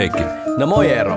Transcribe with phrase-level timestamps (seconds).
[0.00, 0.22] Heikki.
[0.58, 1.16] No moi Eero.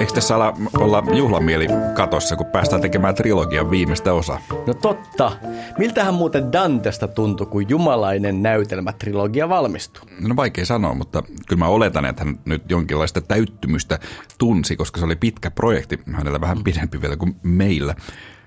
[0.00, 4.40] Eikö tässä ala olla juhlamieli katossa, kun päästään tekemään trilogian viimeistä osaa?
[4.66, 5.32] No totta.
[5.78, 10.06] Miltähän muuten Dantesta tuntui, kun jumalainen näytelmätrilogia valmistui?
[10.20, 13.98] No vaikea sanoa, mutta kyllä mä oletan, että hän nyt jonkinlaista täyttymystä
[14.38, 17.94] tunsi, koska se oli pitkä projekti, hänellä vähän pidempi vielä kuin meillä.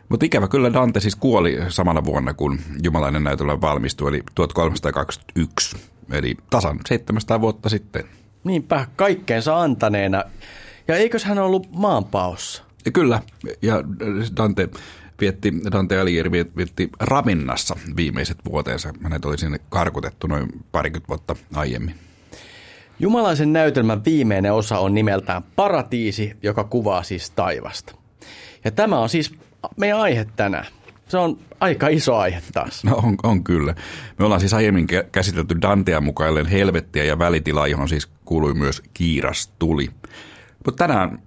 [0.10, 5.78] Mutta ikävä kyllä Dante siis kuoli samana vuonna, kun jumalainen näytelmä valmistui, eli 1321,
[6.12, 8.04] eli tasan 700 vuotta sitten.
[8.46, 10.24] Niinpä, kaikkeensa antaneena.
[10.88, 12.64] Ja eikös hän ollut maanpaossa?
[12.86, 13.22] Ja kyllä,
[13.62, 13.84] ja
[14.38, 14.70] Dante
[15.22, 18.94] vietti, Dante Alighieri vietti Ravinnassa viimeiset vuoteensa.
[19.04, 21.96] Hänet oli sinne karkotettu noin parikymmentä vuotta aiemmin.
[23.00, 27.96] Jumalaisen näytelmän viimeinen osa on nimeltään Paratiisi, joka kuvaa siis taivasta.
[28.66, 29.36] Ja tämä on siis
[29.78, 30.66] meidän aihe tänään.
[31.08, 32.84] Se on aika iso aihe taas.
[32.84, 33.76] No on, on kyllä.
[34.20, 39.54] Me ollaan siis aiemmin käsitelty Dantea mukailleen helvettiä ja välitilaa, johon siis kuului myös kiiras
[39.60, 39.90] tuli.
[40.66, 41.20] Mutta tänään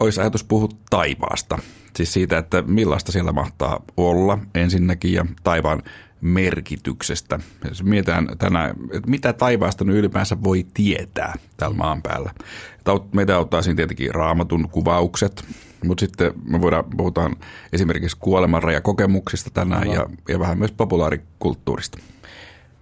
[0.00, 1.58] olisi ajatus puhua taivaasta.
[1.96, 5.82] Siis siitä, että millaista siellä mahtaa olla ensinnäkin ja taivaan
[6.20, 7.40] merkityksestä.
[7.68, 12.30] Jos mietitään tänään, että mitä taivaasta nyt ylipäänsä voi tietää täällä maan päällä.
[13.12, 15.44] Meitä auttaa siinä tietenkin raamatun kuvaukset,
[15.84, 17.36] mutta sitten me voidaan, puhutaan
[17.72, 21.98] esimerkiksi kuolemanrajakokemuksista tänään ja, ja vähän myös populaarikulttuurista.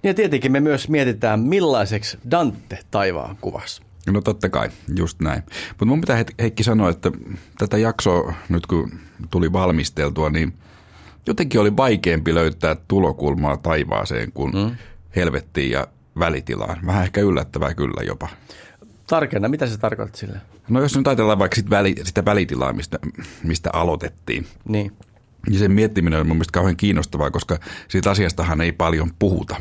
[0.03, 3.83] Ja tietenkin me myös mietitään, millaiseksi Dante taivaan kuvassa.
[4.07, 5.43] No totta kai, just näin.
[5.69, 7.13] Mutta mun pitää Heikki sanoa, että
[7.59, 8.91] tätä jaksoa nyt kun
[9.31, 10.55] tuli valmisteltua, niin
[11.27, 14.77] jotenkin oli vaikeampi löytää tulokulmaa taivaaseen kuin mm.
[15.17, 15.87] helvettiin ja
[16.19, 16.87] välitilaan.
[16.87, 18.29] Vähän ehkä yllättävää kyllä jopa.
[19.07, 20.41] Tarkenna, mitä se tarkoittaa sille?
[20.71, 22.99] No jos nyt ajatellaan vaikka sitä, väli, sitä välitilaa, mistä,
[23.45, 24.47] mistä aloitettiin.
[24.69, 24.93] Niin.
[25.49, 29.57] Niin sen miettiminen on mun mielestä kauhean kiinnostavaa, koska siitä asiastahan ei paljon puhuta.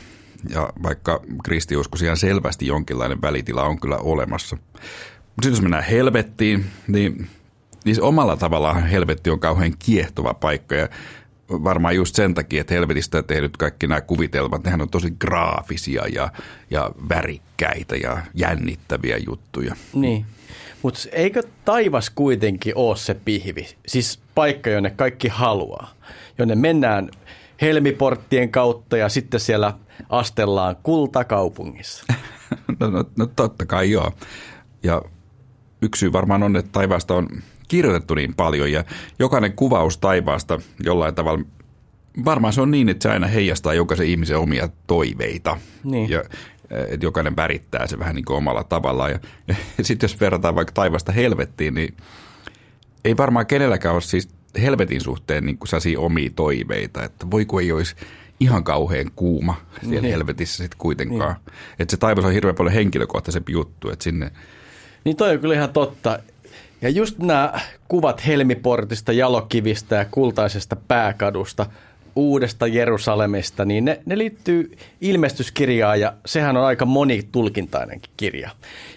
[0.50, 4.56] Ja vaikka kristiusko ihan selvästi jonkinlainen välitila on kyllä olemassa.
[4.56, 4.82] Mutta
[5.36, 7.30] sitten jos mennään helvettiin, niin,
[7.86, 10.76] niin omalla tavallaan helvetti on kauhean kiehtova paikka.
[10.76, 10.90] Ja
[11.50, 16.32] varmaan just sen takia, että helvetistä tehdyt kaikki nämä kuvitelmat, nehän on tosi graafisia ja,
[16.70, 19.76] ja värikkäitä ja jännittäviä juttuja.
[19.94, 20.26] Niin.
[20.82, 23.68] Mutta eikö taivas kuitenkin ole se pihvi?
[23.88, 25.94] Siis paikka, jonne kaikki haluaa.
[26.38, 27.10] Jonne mennään
[27.62, 29.74] helmiporttien kautta ja sitten siellä
[30.10, 32.14] astellaan kultakaupungissa.
[32.80, 34.12] no, no, no totta kai joo.
[34.84, 35.02] Ja
[35.82, 37.28] yksi syy varmaan on, että taivaasta on
[37.68, 38.84] kirjoitettu niin paljon ja
[39.20, 41.44] jokainen kuvaus taivaasta jollain tavalla,
[42.26, 45.58] varmaan se on niin, että se aina heijastaa jokaisen ihmisen omia toiveita.
[45.84, 46.10] Niin.
[46.10, 46.24] Ja,
[46.70, 49.12] että jokainen värittää se vähän niin kuin omalla tavallaan.
[49.12, 49.20] Ja,
[49.78, 51.98] ja sitten jos verrataan vaikka taivasta helvettiin, niin
[53.06, 54.30] ei varmaan kenelläkään ole siis
[54.62, 57.96] helvetin suhteen niin kuin omia toiveita, että voi kun ei olisi
[58.40, 60.12] ihan kauhean kuuma siellä niin.
[60.12, 61.36] helvetissä sitten kuitenkaan.
[61.46, 61.56] Niin.
[61.80, 64.32] Että se taivas on hirveän paljon henkilökohtaisempi juttu, että sinne...
[65.04, 66.20] Niin toi on kyllä ihan totta.
[66.82, 67.54] Ja just nämä
[67.88, 71.66] kuvat Helmiportista, Jalokivistä ja kultaisesta pääkadusta,
[72.16, 78.50] uudesta Jerusalemista, niin ne, ne liittyy ilmestyskirjaan ja sehän on aika monitulkintainenkin kirja.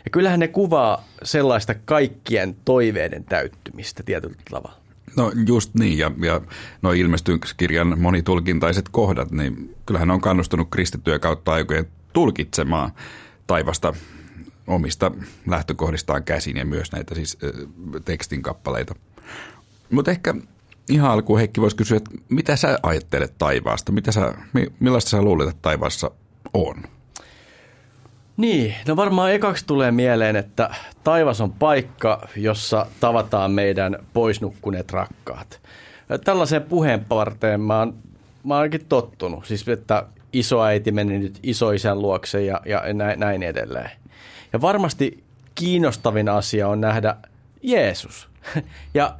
[0.05, 4.83] Ja kyllähän ne kuvaa sellaista kaikkien toiveiden täyttymistä tietyllä tavalla.
[5.17, 6.41] No just niin, ja, ja
[6.83, 12.93] nuo ilmestyskirjan monitulkintaiset kohdat, niin kyllähän on kannustunut kristittyjä kautta aikojen tulkitsemaan
[13.47, 13.95] taivasta
[14.67, 15.11] omista
[15.47, 17.39] lähtökohdistaan käsin ja myös näitä siis
[18.05, 18.95] tekstin kappaleita.
[19.91, 20.35] Mutta ehkä
[20.89, 23.93] ihan alkuun Heikki voisi kysyä, että mitä sä ajattelet taivaasta?
[23.93, 24.35] Mitä sä,
[24.81, 26.11] millaista sä luulet, että taivaassa
[26.55, 26.83] on?
[28.37, 35.61] Niin, no varmaan ekaksi tulee mieleen, että taivas on paikka, jossa tavataan meidän poisnukkuneet rakkaat.
[36.25, 37.95] Tällaiseen puheenparteen mä oon,
[38.45, 43.91] mä oonkin tottunut, siis että isoäiti meni nyt isoisän luokse ja, ja näin, näin edelleen.
[44.53, 47.17] Ja varmasti kiinnostavin asia on nähdä
[47.63, 48.29] Jeesus
[48.95, 49.19] ja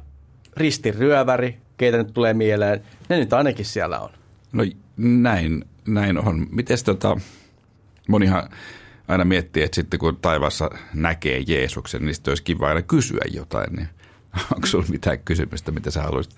[0.57, 4.09] ristiryöväri, keitä nyt tulee mieleen, ne nyt ainakin siellä on.
[4.53, 4.63] No
[4.97, 6.47] näin, näin on.
[6.51, 7.17] Miten tota,
[8.07, 8.49] monihan
[9.07, 13.75] aina miettii, että sitten kun taivassa näkee Jeesuksen, niin sitten olisi kiva aina kysyä jotain.
[13.75, 13.87] Niin
[14.55, 16.35] onko sinulla mitään kysymystä, mitä sä haluaisit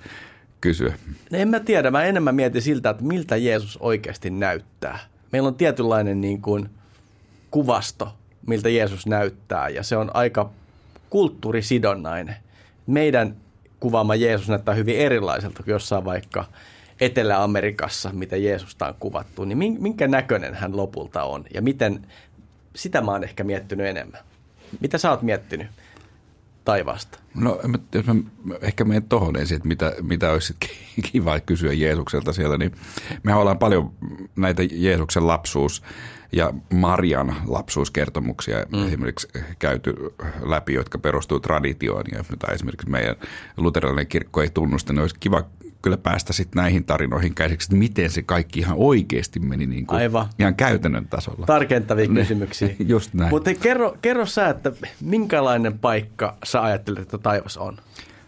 [0.62, 0.94] kysyä?
[1.32, 1.92] No en mä tiedä.
[1.92, 5.00] Mä enemmän mietin siltä, että miltä Jeesus oikeasti näyttää.
[5.32, 6.70] Meillä on tietynlainen niin kuin
[7.52, 8.14] kuvasto,
[8.48, 10.50] miltä Jeesus näyttää, ja se on aika
[11.10, 12.36] kulttuurisidonnainen.
[12.88, 13.36] Meidän
[13.86, 16.46] kuvaama Jeesus näyttää hyvin erilaiselta kuin jossain vaikka
[17.00, 22.08] Etelä-Amerikassa, miten Jeesusta on kuvattu, niin minkä näköinen hän lopulta on ja miten,
[22.76, 24.22] sitä mä oon ehkä miettinyt enemmän.
[24.80, 25.68] Mitä sä oot miettinyt?
[26.64, 27.20] taivaasta?
[27.36, 27.60] No
[27.94, 28.16] jos mä
[28.62, 30.56] ehkä menen tuohon ensin, että mitä, mitä olisi
[31.12, 32.72] kiva kysyä Jeesukselta siellä, niin
[33.24, 33.94] me ollaan paljon
[34.36, 35.84] näitä Jeesuksen lapsuus
[36.36, 38.88] ja Marian lapsuuskertomuksia mm.
[38.88, 39.28] esimerkiksi
[39.60, 39.94] käyty
[40.42, 43.16] läpi, jotka perustuu traditioon ja tai esimerkiksi meidän
[43.58, 45.44] luterilainen kirkko ei tunnusta, niin olisi kiva
[45.82, 50.00] kyllä päästä sitten näihin tarinoihin käsiksi, että miten se kaikki ihan oikeasti meni niin kuin
[50.00, 50.28] Aivan.
[50.40, 51.46] ihan käytännön tasolla.
[51.46, 52.70] Tarkentavia ne, kysymyksiä.
[52.88, 53.30] Just näin.
[53.30, 54.72] Mutta kerro, kerro sä, että
[55.02, 57.78] minkälainen paikka sä ajattelet, että taivas on?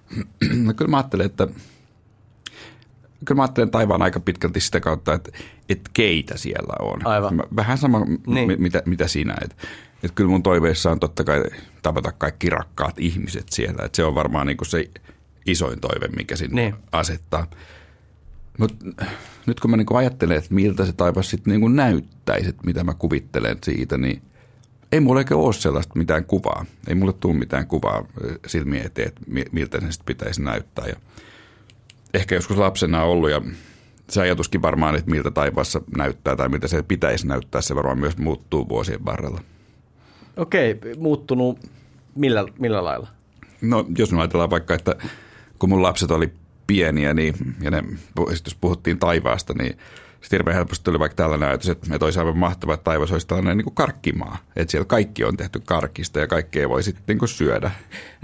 [0.65, 1.47] No kyllä mä ajattelen, että
[3.25, 5.31] kyllä mä ajattelen taivaan aika pitkälti sitä kautta, että,
[5.69, 7.07] että keitä siellä on.
[7.07, 7.43] Aivan.
[7.55, 8.61] Vähän sama, niin.
[8.61, 9.35] mitä, mitä sinä.
[9.41, 9.55] Että,
[10.03, 11.43] että kyllä mun toiveissa on totta kai
[11.81, 13.85] tavata kaikki rakkaat ihmiset siellä.
[13.85, 14.85] Että se on varmaan niin kuin se
[15.45, 16.75] isoin toive, mikä sinne niin.
[16.91, 17.47] asettaa.
[18.57, 18.85] Mutta
[19.45, 22.93] nyt kun mä niin ajattelen, että miltä se taivas sitten niin näyttäisi, että mitä mä
[22.93, 24.21] kuvittelen siitä, niin
[24.91, 26.65] ei mulla eikä ole sellaista mitään kuvaa.
[26.87, 28.05] Ei mulle tule mitään kuvaa
[28.47, 29.21] silmiä eteen, että
[29.51, 30.85] miltä se sitten pitäisi näyttää.
[30.85, 30.95] Ja
[32.13, 33.41] ehkä joskus lapsena on ollut ja
[34.09, 38.17] se ajatuskin varmaan, että miltä taivaassa näyttää tai miltä se pitäisi näyttää, se varmaan myös
[38.17, 39.41] muuttuu vuosien varrella.
[40.37, 41.59] Okei, muuttunut
[42.15, 43.07] millä, millä lailla?
[43.61, 44.95] No jos me ajatellaan vaikka, että
[45.59, 46.33] kun mun lapset oli
[46.67, 47.83] pieniä niin, ja ne,
[48.29, 49.77] jos puhuttiin taivaasta, niin
[50.21, 53.27] sitten hirveän helposti tuli vaikka tällainen ajatus, että me olisi aivan mahtava, että taivas olisi
[53.27, 54.37] tällainen niin kuin karkkimaa.
[54.55, 57.71] Että siellä kaikki on tehty karkista ja kaikkea voi sitten niin kuin syödä.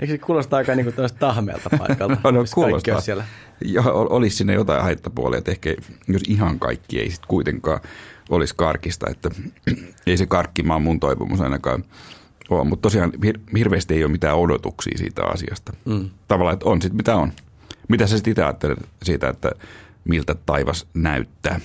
[0.01, 3.01] Eikö se kuulosta aika niin kuin tahmeelta paikalta, no, no, kuulostaa.
[3.01, 3.25] siellä?
[3.63, 5.75] Ja olisi sinne jotain haittapuolia, että ehkä
[6.07, 7.80] jos ihan kaikki ei sitten kuitenkaan
[8.30, 9.30] olisi karkista, että
[10.07, 11.83] ei se karkkimaa mun toivomus ainakaan
[12.50, 12.63] ole.
[12.63, 15.74] Mutta tosiaan hir- hirveästi ei ole mitään odotuksia siitä asiasta.
[15.86, 16.10] Mm.
[16.27, 17.31] Tavallaan, että on sitten mitä on.
[17.89, 19.51] Mitä sä sitten itse ajattelet siitä, että
[20.06, 21.59] miltä taivas näyttää?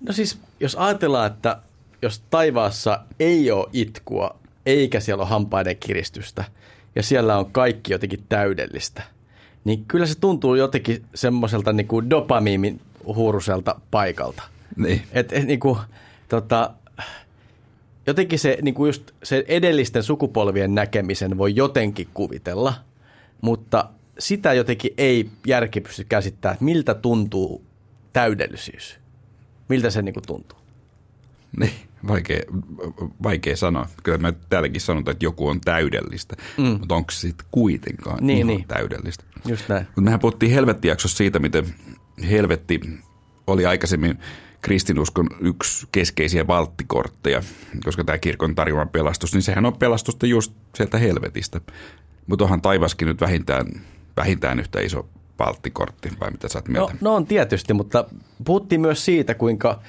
[0.00, 1.58] No siis, jos ajatellaan, että
[2.02, 6.44] jos taivaassa ei ole itkua, eikä siellä ole hampaiden kiristystä,
[6.96, 9.02] ja siellä on kaikki jotenkin täydellistä,
[9.64, 14.42] niin kyllä se tuntuu jotenkin semmoiselta niin kuin dopamiimin huuruselta paikalta.
[14.76, 15.02] Niin.
[15.12, 15.78] Et, et, niin kuin,
[16.28, 16.74] tota,
[18.06, 22.74] jotenkin se, niin kuin just se edellisten sukupolvien näkemisen voi jotenkin kuvitella,
[23.40, 27.64] mutta sitä jotenkin ei järki pysty käsittämään, että miltä tuntuu
[28.12, 28.98] täydellisyys.
[29.68, 30.58] Miltä se niin kuin tuntuu?
[31.60, 31.72] Niin,
[32.08, 32.40] vaikea,
[33.22, 33.86] vaikea sanoa.
[34.02, 36.64] Kyllä me täälläkin sanotaan, että joku on täydellistä, mm.
[36.64, 38.64] mutta onko se sitten kuitenkaan niin, ihan niin.
[38.68, 39.24] täydellistä?
[39.46, 39.86] Just näin.
[39.86, 41.74] Mutta mehän puhuttiin helvettijaksossa siitä, miten
[42.30, 42.80] helvetti
[43.46, 44.18] oli aikaisemmin
[44.60, 47.42] kristinuskon yksi keskeisiä valttikortteja,
[47.84, 51.60] koska tämä kirkon tarjoama pelastus, niin sehän on pelastusta just sieltä helvetistä.
[52.26, 53.66] Mutta onhan taivaskin nyt vähintään,
[54.16, 55.08] vähintään yhtä iso
[55.38, 56.92] valttikortti, vai mitä sä oot mieltä?
[56.92, 58.04] No, no on tietysti, mutta
[58.44, 59.80] puhuttiin myös siitä, kuinka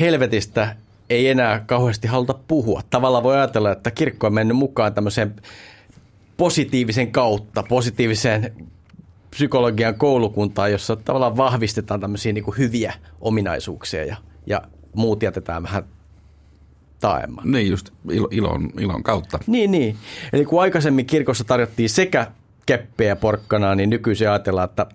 [0.00, 0.76] helvetistä
[1.12, 2.82] ei enää kauheasti haluta puhua.
[2.90, 5.34] Tavallaan voi ajatella, että kirkko on mennyt mukaan tämmöiseen
[6.36, 8.52] positiivisen kautta, positiiviseen
[9.30, 14.16] psykologian koulukuntaa, jossa tavallaan vahvistetaan tämmöisiä niin kuin hyviä ominaisuuksia ja,
[14.46, 14.62] ja
[14.94, 15.84] muut jätetään vähän
[17.00, 17.50] taaemman.
[17.50, 19.38] Niin just ilo, ilon, ilon kautta.
[19.46, 19.96] Niin, niin.
[20.32, 22.26] Eli kun aikaisemmin kirkossa tarjottiin sekä
[22.66, 24.86] keppejä ja porkkanaa, niin nykyisin ajatellaan, että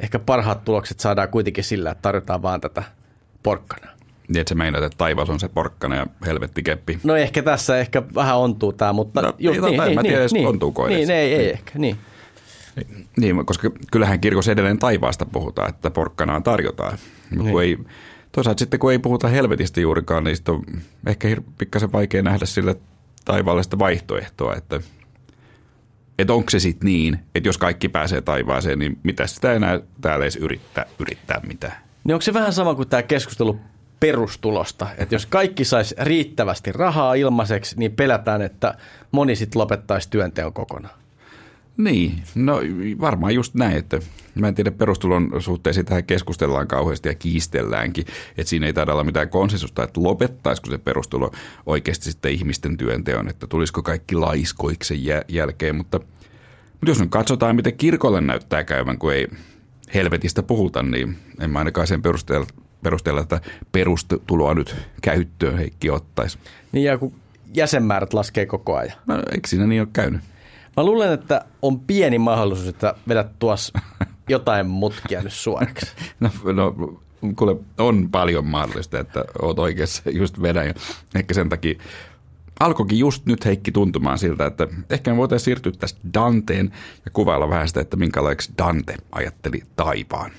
[0.00, 2.82] ehkä parhaat tulokset saadaan kuitenkin sillä, että tarjotaan vaan tätä
[3.42, 3.97] porkkanaa.
[4.28, 6.98] Niin, että se meinaat, että taivas on se porkkana ja helvetti keppi.
[7.04, 9.22] No ehkä tässä ehkä vähän ontuu tämä, mutta...
[9.22, 10.96] No, ju, niin, niin, niin, mä tiedän, niin, niin, ontuuko edes.
[10.96, 11.50] Niin, ei, ei niin.
[11.50, 11.96] ehkä, niin.
[13.16, 16.98] Niin, koska kyllähän kirkossa edelleen taivaasta puhutaan, että porkkanaa tarjotaan.
[17.30, 17.50] Niin.
[17.50, 17.78] Kun ei,
[18.32, 20.62] toisaalta sitten kun ei puhuta helvetistä juurikaan, niin on
[21.06, 22.76] ehkä pikkasen vaikea nähdä sille
[23.24, 24.80] taivaallista vaihtoehtoa, että,
[26.18, 30.24] että onko se sitten niin, että jos kaikki pääsee taivaaseen, niin mitä sitä enää täällä
[30.24, 31.76] edes yrittää, yrittää mitään.
[32.04, 33.60] Niin onko se vähän sama kuin tämä keskustelu
[34.00, 38.74] perustulosta, että jos kaikki saisi riittävästi rahaa ilmaiseksi, niin pelätään, että
[39.12, 40.98] moni sitten lopettaisi työnteon kokonaan.
[41.76, 42.60] Niin, no
[43.00, 44.00] varmaan just näin, että
[44.34, 48.04] mä en tiedä perustulon suhteisiin tähän keskustellaan kauheasti ja kiistelläänkin,
[48.36, 51.32] että siinä ei taida olla mitään konsensusta, että lopettaisiko se perustulo
[51.66, 55.98] oikeasti sitten ihmisten työnteon, että tulisiko kaikki laiskoiksi jälkeen, mutta,
[56.72, 59.28] mutta jos nyt katsotaan, miten kirkolle näyttää käyvän, kun ei
[59.94, 62.46] helvetistä puhuta, niin en mä ainakaan sen perusteella,
[62.82, 63.40] perusteella että
[63.72, 66.38] perustuloa nyt käyttöön Heikki ottaisi.
[66.72, 67.12] Niin ja kun
[67.54, 68.96] jäsenmäärät laskee koko ajan.
[69.06, 70.20] No eikö siinä niin ole käynyt?
[70.76, 73.78] Mä luulen, että on pieni mahdollisuus, että vedät tuossa
[74.28, 75.86] jotain mutkia nyt suoraksi.
[76.20, 76.74] No, no
[77.36, 80.74] kuule, on paljon mahdollista, että oot oikeassa just vedän.
[81.14, 81.78] Ehkä sen takia
[82.60, 86.72] alkoikin just nyt Heikki tuntumaan siltä, että ehkä me voitaisiin siirtyä tästä Danteen
[87.04, 90.30] ja kuvailla vähän sitä, että minkälaiseksi Dante ajatteli taivaan.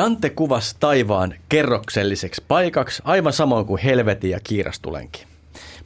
[0.00, 5.26] Dante kuvasi taivaan kerrokselliseksi paikaksi aivan samoin kuin helvetin ja kiirastulenkin.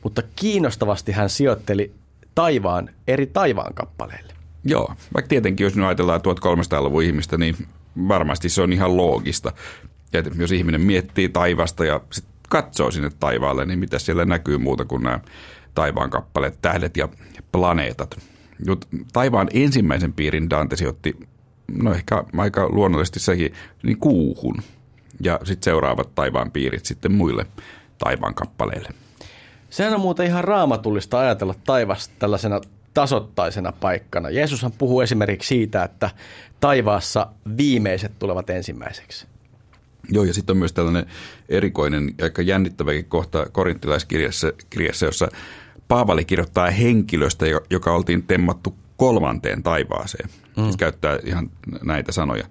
[0.04, 1.92] mutta kiinnostavasti hän sijoitteli
[2.34, 4.32] taivaan eri taivaan kappaleille.
[4.64, 7.56] Joo, vaikka tietenkin jos nyt ajatellaan 1300-luvun ihmistä, niin
[8.08, 9.52] varmasti se on ihan loogista.
[10.12, 14.84] Ja jos ihminen miettii taivasta ja sit katsoo sinne taivaalle, niin mitä siellä näkyy muuta
[14.84, 15.20] kuin nämä
[15.74, 17.08] taivaan kappaleet, tähdet ja
[17.52, 18.18] planeetat.
[19.12, 21.16] Taivaan ensimmäisen piirin Dante sijoitti,
[21.72, 23.52] no ehkä aika luonnollisesti sekin,
[23.82, 24.62] niin kuuhun.
[25.20, 27.46] Ja sitten seuraavat taivaan piirit sitten muille
[27.98, 28.88] taivaan kappaleille.
[29.70, 32.60] Sehän on muuten ihan raamatullista ajatella taivasta tällaisena
[32.94, 34.30] tasottaisena paikkana.
[34.30, 36.10] Jeesushan puhuu esimerkiksi siitä, että
[36.60, 39.26] taivaassa viimeiset tulevat ensimmäiseksi.
[40.10, 41.06] Joo, ja sitten on myös tällainen
[41.48, 45.28] erikoinen, aika jännittäväkin kohta korinttilaiskirjassa, kirjassa, jossa
[45.88, 50.28] Paavali kirjoittaa henkilöstä, joka oltiin temmattu kolmanteen taivaaseen.
[50.56, 50.62] Mm.
[50.64, 51.50] Siis käyttää ihan
[51.82, 52.44] näitä sanoja,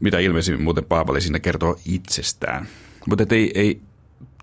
[0.00, 2.68] mitä ilmeisimmin muuten Paavali siinä kertoo itsestään.
[3.08, 3.80] Mutta ei, ei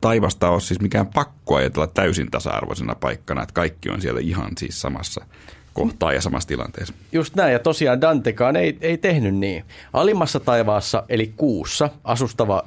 [0.01, 4.81] taivasta ole siis mikään pakko ajatella täysin tasa-arvoisena paikkana, että kaikki on siellä ihan siis
[4.81, 5.25] samassa
[5.73, 6.93] kohtaa ja samassa tilanteessa.
[7.11, 9.65] Just näin, ja tosiaan Dantekaan ei, ei tehnyt niin.
[9.93, 12.63] Alimmassa taivaassa, eli kuussa, asustava,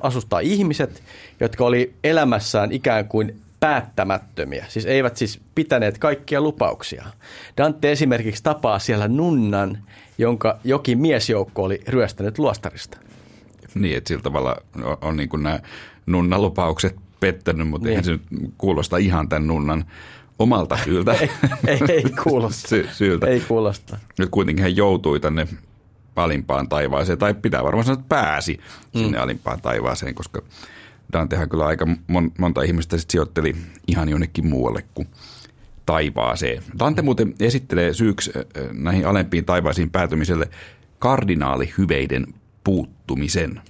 [0.00, 1.02] asustaa ihmiset,
[1.40, 7.04] jotka oli elämässään ikään kuin päättämättömiä, siis eivät siis pitäneet kaikkia lupauksia.
[7.56, 9.78] Dante esimerkiksi tapaa siellä nunnan,
[10.18, 12.98] jonka jokin miesjoukko oli ryöstänyt luostarista.
[13.74, 15.60] Niin, että sillä tavalla on, on niin kuin nämä
[16.06, 17.90] nunnalupaukset pettänyt, mutta niin.
[17.90, 18.22] eihän se nyt
[18.58, 19.84] kuulosta ihan tämän nunnan
[20.38, 21.12] omalta syyltä.
[21.12, 21.30] ei,
[21.66, 22.68] ei, ei kuulosta.
[22.68, 23.26] Sy- syyltä.
[23.26, 23.98] Ei kuulosta.
[24.18, 25.48] Nyt kuitenkin hän joutui tänne
[26.16, 28.60] alimpaan taivaaseen, tai pitää varmaan sanoa, että pääsi
[28.94, 29.00] mm.
[29.00, 30.42] sinne alimpaan taivaaseen, koska
[31.12, 35.08] Dantehan kyllä aika mon- monta ihmistä sit sijoitteli ihan jonnekin muualle kuin
[35.86, 36.62] taivaaseen.
[36.78, 38.32] Dante muuten esittelee syyksi
[38.72, 40.48] näihin alempiin taivaisiin päätymiselle
[40.98, 42.26] kardinaalihyveiden
[42.64, 43.60] puuttumisen.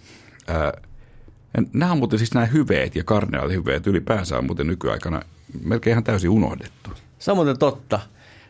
[1.72, 5.22] Nämä on muuten siis nämä hyveet ja kardinaalihyveet ylipäänsä on muuten nykyaikana
[5.64, 6.90] melkein ihan täysin unohdettu.
[7.34, 8.00] Muuten totta.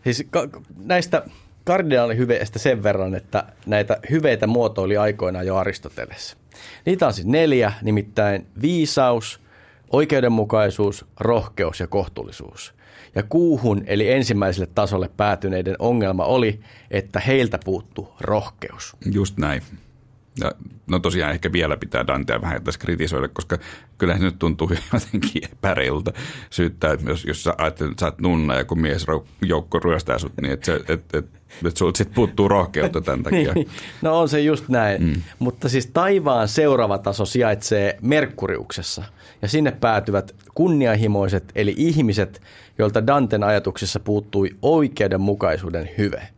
[0.05, 1.23] Siis ka- näistä
[1.69, 6.37] kardinaalihyveistä sen verran, että näitä hyveitä muotoili aikoinaan jo Aristoteles.
[6.87, 9.41] Niitä on siis neljä, nimittäin viisaus,
[9.91, 12.75] oikeudenmukaisuus, rohkeus ja kohtuullisuus.
[13.15, 16.61] Ja kuuhun eli ensimmäiselle tasolle päätyneiden ongelma oli,
[16.91, 18.97] että heiltä puuttu rohkeus.
[19.13, 19.63] Just näin.
[20.41, 20.53] Ja,
[20.87, 23.59] no tosiaan ehkä vielä pitää Dantea vähän tässä kritisoida, koska
[23.99, 26.13] kyllähän se nyt tuntuu jotenkin epäreilulta
[26.51, 29.07] syyttää, jos, jos sä ajattelet, että sä oot nunna ja kun mies
[29.43, 31.27] joukko ryöstää sut, niin että et, et,
[31.67, 33.53] et sulta sitten puuttuu rohkeutta tämän takia.
[33.59, 33.69] Niin.
[34.03, 35.03] no on se just näin.
[35.03, 35.23] Mm.
[35.39, 39.05] Mutta siis taivaan seuraava taso sijaitsee Merkuriuksessa
[39.43, 42.43] ja sinne päätyvät kunnianhimoiset eli ihmiset,
[42.79, 46.29] joilta Danten ajatuksessa puuttui oikeudenmukaisuuden hyve.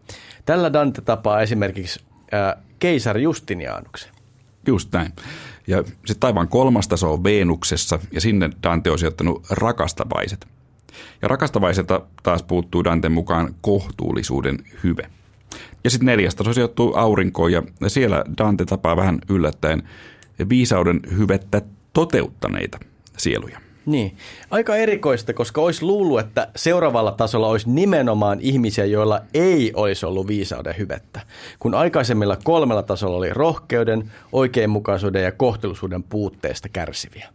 [0.45, 2.00] Tällä Dante tapaa esimerkiksi
[2.35, 4.12] äh, keisari Justinianuksen.
[4.66, 5.12] Just näin.
[5.66, 10.46] Ja sitten taivaan kolmas taso on Veenuksessa ja sinne Dante on sijoittanut rakastavaiset.
[11.22, 15.10] Ja rakastavaiselta taas puuttuu Dante mukaan kohtuullisuuden hyve.
[15.84, 19.82] Ja sitten neljäs taso sijoittuu aurinkoon ja siellä Dante tapaa vähän yllättäen
[20.49, 22.78] viisauden hyvettä toteuttaneita
[23.16, 23.60] sieluja.
[23.90, 24.16] Niin,
[24.50, 30.26] aika erikoista, koska olisi luullut, että seuraavalla tasolla olisi nimenomaan ihmisiä, joilla ei olisi ollut
[30.26, 31.20] viisauden hyvettä.
[31.59, 37.28] Kun aikaisemmilla kolmella tasolla oli rohkeuden, oikeinmukaisuuden ja kohtellisuuden puutteesta kärsiviä.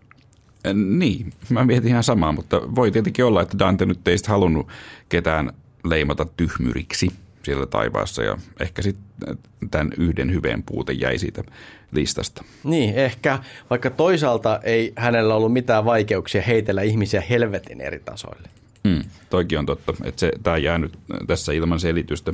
[0.74, 4.68] Niin, mä mietin ihan samaa, mutta voi tietenkin olla, että Dante nyt ei halunnut
[5.10, 5.52] ketään
[5.84, 7.12] leimata tyhmyriksi
[7.46, 9.38] siellä taivaassa ja ehkä sitten
[9.72, 11.44] tämän yhden hyveen puute jäi siitä
[11.92, 12.44] listasta.
[12.64, 18.50] Niin, ehkä vaikka toisaalta ei hänellä ollut mitään vaikeuksia heitellä ihmisiä helvetin eri tasoille.
[18.84, 22.34] Mm, toikin on totta, että se, tämä jää nyt tässä ilman selitystä,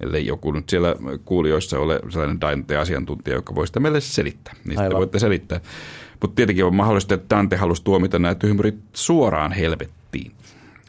[0.00, 4.54] ellei joku nyt siellä kuulijoissa ole sellainen Dante-asiantuntija, joka voi sitä meille selittää.
[4.64, 5.60] Niin sitten voitte selittää.
[6.20, 10.32] Mutta tietenkin on mahdollista, että Dante halusi tuomita nämä tyhmyrit suoraan helvettiin.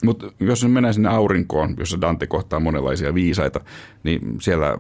[0.04, 3.60] Mutta jos mennään sinne aurinkoon, jossa Dante kohtaa monenlaisia viisaita,
[4.04, 4.78] niin siellä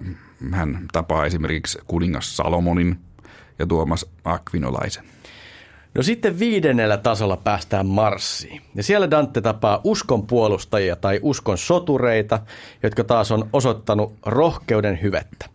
[0.51, 2.99] hän tapaa esimerkiksi kuningas Salomonin,
[3.59, 5.03] ja Tuomas Akvinolaisen.
[5.95, 8.61] No sitten viidennellä tasolla päästään Marsiin.
[8.75, 12.39] Ja siellä Dante tapaa uskon puolustajia tai uskon sotureita,
[12.83, 15.49] jotka taas on osoittanut rohkeuden hyvettä.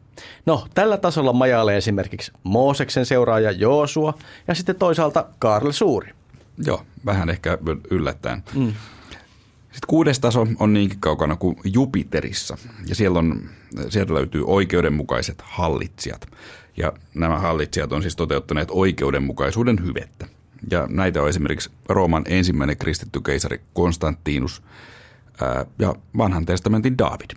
[0.46, 4.14] No, tällä tasolla majailee esimerkiksi Mooseksen seuraaja Joosua
[4.48, 6.12] ja sitten toisaalta Karl Suuri.
[6.66, 7.58] Joo, vähän ehkä
[7.90, 8.42] yllättäen.
[8.54, 8.72] Mm.
[9.74, 13.40] Sitten kuudes taso on niinkin kaukana kuin Jupiterissa ja siellä, on,
[13.88, 16.26] sieltä löytyy oikeudenmukaiset hallitsijat.
[16.76, 20.26] Ja nämä hallitsijat on siis toteuttaneet oikeudenmukaisuuden hyvettä.
[20.70, 24.62] Ja näitä on esimerkiksi Rooman ensimmäinen kristitty keisari Konstantinus
[25.42, 27.30] ää, ja vanhan testamentin David.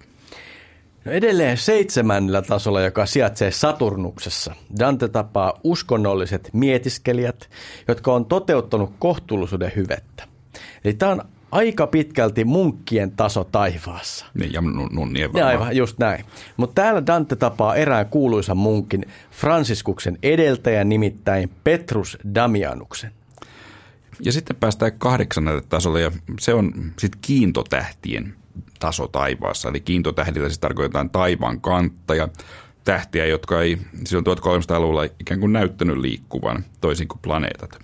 [1.05, 7.49] No edelleen seitsemännellä tasolla, joka sijaitsee Saturnuksessa, Dante tapaa uskonnolliset mietiskelijät,
[7.87, 10.27] jotka on toteuttanut kohtuullisuuden hyvettä.
[10.83, 11.21] Eli tämä on
[11.57, 14.25] aika pitkälti munkkien taso taivaassa.
[14.33, 14.61] Niin, ja
[14.91, 15.51] nunnien Ja varmaan.
[15.51, 16.25] aivan, just näin.
[16.57, 23.11] Mutta täällä Dante tapaa erään kuuluisan munkin Franciskuksen edeltäjän nimittäin Petrus Damianuksen.
[24.21, 28.33] Ja sitten päästään kahdeksannelle tasolle ja se on sitten kiintotähtien
[28.79, 29.69] taso taivaassa.
[29.69, 32.27] Eli kiintotähdillä siis tarkoitetaan taivaan kantta ja
[32.83, 37.79] tähtiä, jotka ei silloin 1300-luvulla ikään kuin näyttänyt liikkuvan toisin kuin planeetat.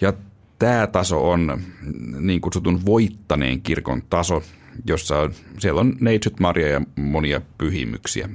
[0.00, 0.12] Ja
[0.58, 1.60] tämä taso on
[2.20, 4.42] niin kutsutun voittaneen kirkon taso,
[4.86, 8.28] jossa on, siellä on neitsyt Maria ja monia pyhimyksiä.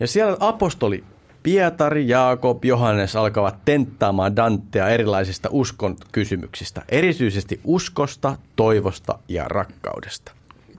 [0.00, 1.04] Ja siellä apostoli
[1.42, 10.32] Pietari, Jaakob, Johannes alkavat tenttaamaan Dantea erilaisista uskon kysymyksistä, erityisesti uskosta, toivosta ja rakkaudesta.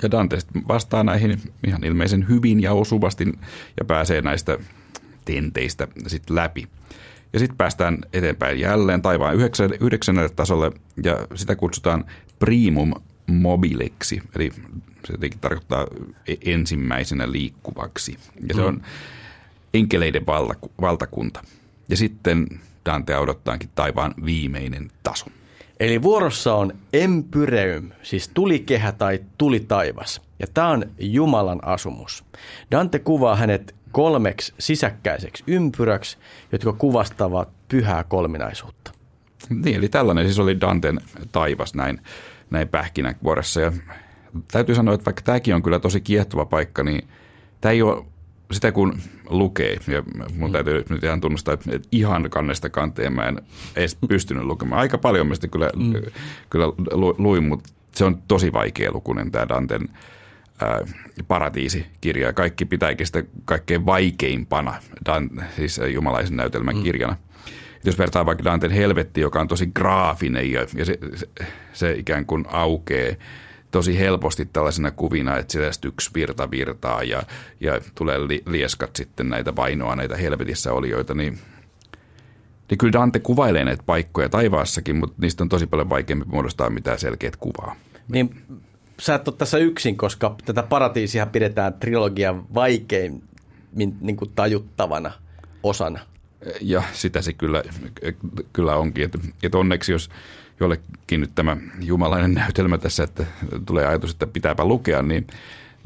[0.03, 3.25] Ja Dante vastaa näihin ihan ilmeisen hyvin ja osuvasti
[3.79, 4.57] ja pääsee näistä
[5.25, 6.67] tenteistä sitten läpi.
[7.35, 10.71] Ja sitten päästään eteenpäin jälleen taivaan yhdeksännelle, yhdeksännelle tasolle
[11.03, 12.05] ja sitä kutsutaan
[12.39, 12.93] primum
[13.27, 14.51] mobileksi, eli
[15.05, 15.87] se jotenkin tarkoittaa
[16.27, 18.17] e- ensimmäisenä liikkuvaksi.
[18.49, 18.81] Ja se on
[19.73, 21.43] enkeleiden valtaku- valtakunta.
[21.89, 22.47] Ja sitten
[22.85, 25.25] Dante odottaankin taivaan viimeinen taso.
[25.79, 30.21] Eli vuorossa on empyreum, siis tulikehä tai tulitaivas.
[30.39, 32.23] Ja tämä on Jumalan asumus.
[32.71, 36.17] Dante kuvaa hänet kolmeksi sisäkkäiseksi ympyräksi,
[36.51, 38.91] jotka kuvastavat pyhää kolminaisuutta.
[39.49, 40.99] Niin, eli tällainen siis oli Danten
[41.31, 42.01] taivas näin,
[42.49, 43.61] näin pähkinänkuoressa.
[43.61, 43.71] Ja
[44.51, 47.07] täytyy sanoa, että vaikka tämäkin on kyllä tosi kiehtova paikka, niin
[47.61, 48.05] tämä ei ole
[48.51, 48.99] sitä kun
[49.29, 50.03] lukee, ja
[50.37, 53.41] mun täytyy nyt ihan tunnustaa, että ihan kannesta kanteen mä en
[53.75, 54.81] edes pystynyt lukemaan.
[54.81, 55.93] Aika paljon mä sitä kyllä, mm.
[56.49, 59.89] kyllä lu- luin, mutta se on tosi vaikea lukunen tämä Danten
[60.61, 60.79] ää,
[61.27, 62.33] paratiisikirja.
[62.33, 64.73] Kaikki pitääkin sitä kaikkein vaikeimpana,
[65.05, 66.83] Dan, siis jumalaisen näytelmän mm.
[66.83, 67.17] kirjana.
[67.83, 71.27] Jos vertaa vaikka Danten helvetti, joka on tosi graafinen ja, ja se, se,
[71.73, 73.15] se ikään kuin aukeaa
[73.75, 77.23] tosi helposti tällaisena kuvina, että siellä yksi virta virtaa ja,
[77.59, 81.39] ja tulee li, lieskat sitten näitä vainoa, näitä helvetissä olijoita, niin,
[82.69, 86.99] niin kyllä Dante kuvailee näitä paikkoja taivaassakin, mutta niistä on tosi paljon vaikeampi muodostaa mitään
[86.99, 87.75] selkeät kuvaa.
[88.07, 88.43] Niin
[88.99, 95.11] sä et ole tässä yksin, koska tätä paratiisia pidetään trilogian vaikeimmin niin kuin tajuttavana
[95.63, 95.99] osana.
[96.61, 97.63] Ja sitä se kyllä,
[98.53, 100.09] kyllä onkin, että, että onneksi jos
[100.59, 103.25] jollekin nyt tämä jumalainen näytelmä tässä, että
[103.65, 105.27] tulee ajatus, että pitääpä lukea, niin,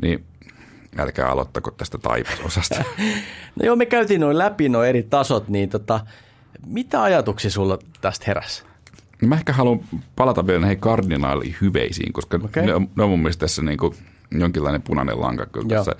[0.02, 0.24] niin
[0.98, 2.84] älkää aloittako tästä taivasosasta.
[3.56, 6.00] No joo, me käytiin noin läpi noin eri tasot, niin tota,
[6.66, 8.64] mitä ajatuksia sulla tästä heräsi?
[9.22, 9.80] No mä ehkä haluan
[10.16, 12.66] palata vielä näihin kardinaalihyveisiin, koska okay.
[12.66, 13.94] ne, on, ne on mun mielestä tässä niin kuin
[14.32, 15.96] jonkinlainen punainen lanka tässä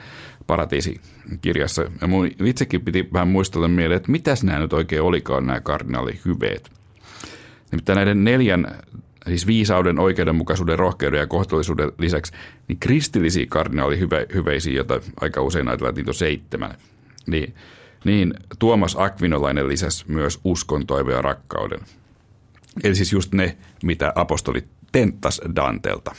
[0.48, 1.86] paratiisikirjassa.
[2.02, 6.72] Ja mun itsekin piti vähän muistella mieleen, että mitäs nämä nyt oikein olikaan nämä kardinaalihyveet.
[7.72, 8.76] Nimittäin näiden neljän,
[9.28, 12.34] siis viisauden, oikeudenmukaisuuden, rohkeuden ja kohtuullisuuden lisäksi,
[12.68, 16.76] niin kristillisiä kardinaalihyveisiä, joita aika usein ajatellaan, että niitä on seitsemän,
[17.28, 17.56] niin,
[18.06, 21.80] niin Tuomas Akvinolainen lisäsi myös uskon, toivon ja rakkauden.
[22.84, 26.16] Eli siis just ne, mitä apostolit tenttas Dantelta.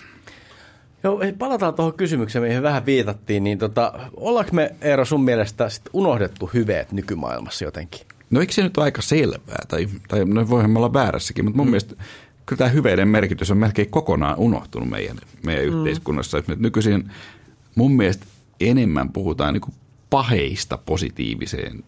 [1.02, 3.44] Joo, palataan tuohon kysymykseen, mihin vähän viitattiin.
[3.44, 8.00] Niin tota, ollaanko me, Eero, sun mielestä sit unohdettu hyveet nykymaailmassa jotenkin?
[8.30, 11.56] No eikö se nyt ole aika selvää, tai, tai no voihan me olla väärässäkin, mutta
[11.56, 11.70] mun mm.
[11.70, 11.94] mielestä
[12.46, 15.78] kyllä tämä hyveiden merkitys on melkein kokonaan unohtunut meidän, meidän mm.
[15.78, 16.38] yhteiskunnassa.
[16.38, 17.10] Että nykyisin
[17.74, 18.26] mun mielestä
[18.60, 19.74] enemmän puhutaan niin
[20.10, 21.84] paheista positiiviseen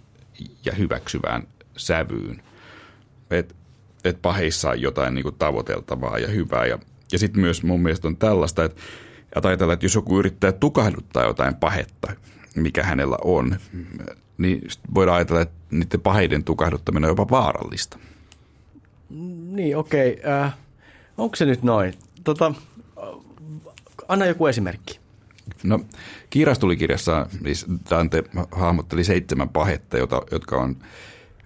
[0.65, 1.43] ja hyväksyvään
[1.77, 2.43] sävyyn.
[4.05, 6.67] Että et paheissa on jotain niin tavoiteltavaa ja hyvää.
[6.67, 6.79] Ja,
[7.13, 8.81] ja sitten myös mun mielestä on tällaista, että,
[9.37, 12.13] että ajatellaan, että jos joku yrittää tukahduttaa jotain pahetta,
[12.57, 13.57] mikä hänellä on,
[14.39, 17.99] niin voidaan ajatella, että niiden paheiden tukahduttaminen on jopa vaarallista.
[19.51, 20.13] Niin, okei.
[20.13, 20.33] Okay.
[20.33, 20.55] Äh,
[21.19, 21.95] onko se nyt noin?
[22.25, 22.55] Tota,
[24.09, 25.01] anna joku esimerkki.
[25.63, 25.81] No,
[26.31, 30.77] Kiirastulikirjassa siis Dante hahmotteli seitsemän pahetta, jota, jotka on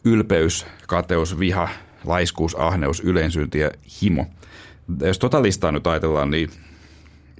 [0.05, 1.69] ylpeys, kateus, viha,
[2.07, 3.71] laiskuus, ahneus, yleensynti ja
[4.03, 4.27] himo.
[5.01, 6.51] Jos tota listaa nyt ajatellaan, niin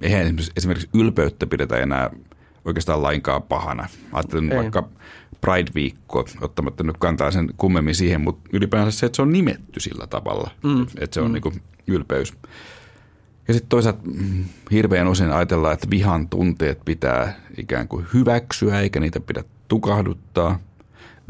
[0.01, 2.09] eihän esimerkiksi, ylpeyttä pidetä enää
[2.65, 3.87] oikeastaan lainkaan pahana.
[4.13, 4.57] Ajattelin Ei.
[4.57, 4.89] vaikka
[5.41, 10.07] Pride-viikko, ottamatta nyt kantaa sen kummemmin siihen, mutta ylipäänsä se, että se on nimetty sillä
[10.07, 10.81] tavalla, mm.
[10.81, 11.33] että se on mm.
[11.33, 12.33] niin ylpeys.
[13.47, 18.99] Ja sitten toisaalta mm, hirveän usein ajatellaan, että vihan tunteet pitää ikään kuin hyväksyä, eikä
[18.99, 20.59] niitä pidä tukahduttaa.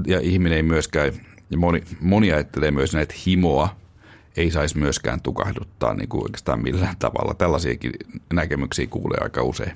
[0.07, 1.13] Ja ihminen ei myöskään,
[1.49, 3.75] ja moni, moni ajattelee myös näin, että himoa
[4.37, 7.33] ei saisi myöskään tukahduttaa niin kuin oikeastaan millään tavalla.
[7.33, 7.91] Tällaisiakin
[8.33, 9.71] näkemyksiä kuulee aika usein.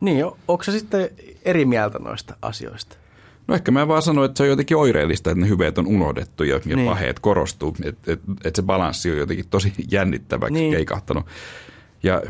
[0.00, 1.10] Niin, onko se sitten
[1.44, 2.96] eri mieltä noista asioista?
[3.48, 6.44] No ehkä mä vaan sanoin, että se on jotenkin oireellista, että ne hyveet on unohdettu
[6.44, 6.88] ja, ja Niin.
[6.88, 7.76] paheet korostuu.
[7.84, 10.62] Että et, et se balanssi on jotenkin tosi jännittäväksi Niin.
[10.62, 10.74] niin.
[10.74, 11.26] keikahtanut.
[12.02, 12.22] Ja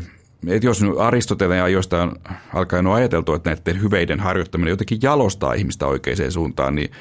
[0.47, 2.15] et jos Aristoteleen ajoista on
[2.53, 6.91] alkanut ajateltu, että näiden hyveiden harjoittaminen jotenkin jalostaa ihmistä oikeaan suuntaan, niin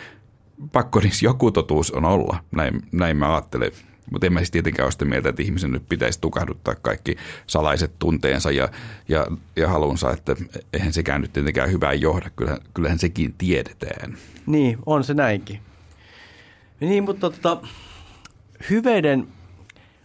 [0.73, 3.73] pakko niissä joku totuus on olla, näin, näin mä ajattelen.
[4.11, 7.17] Mutta en mä siis tietenkään ole sitä mieltä, että ihmisen nyt pitäisi tukahduttaa kaikki
[7.47, 8.69] salaiset tunteensa ja,
[9.09, 10.37] ja, ja halunsa, että
[10.73, 12.31] eihän sekään nyt tietenkään hyvää johda.
[12.37, 14.17] Kyllähän, kyllähän sekin tiedetään.
[14.47, 15.61] Niin, on se näinkin.
[16.81, 17.61] Niin, mutta tota,
[18.71, 19.29] hyveiden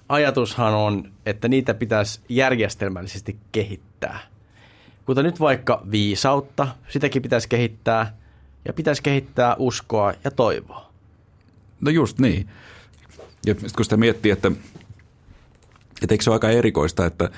[0.10, 4.20] ajatushan on, että niitä pitäisi järjestelmällisesti kehittää.
[5.06, 8.18] Kuten nyt vaikka viisautta, sitäkin pitäisi kehittää
[8.66, 10.94] ja pitäisi kehittää uskoa ja toivoa.
[11.82, 12.50] No just niin.
[13.46, 14.52] Ja sitten kun sitä miettii, että,
[16.02, 17.30] että eikö se ole aika erikoista, että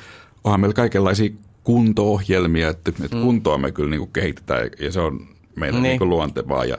[0.44, 1.30] onhan meillä kaikenlaisia
[1.64, 3.22] kunto-ohjelmia, että, että mm.
[3.22, 5.90] kuntoa me kyllä niin kuin kehitetään ja se on meillä niin.
[5.90, 6.78] Niin kuin luontevaa ja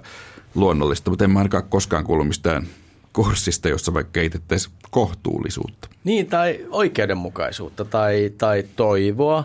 [0.55, 2.67] luonnollista, mutta en mä ainakaan koskaan kuullut mistään
[3.13, 5.89] kurssista, jossa vaikka kehitettäisiin kohtuullisuutta.
[6.05, 9.45] Niin, tai oikeudenmukaisuutta tai, tai toivoa.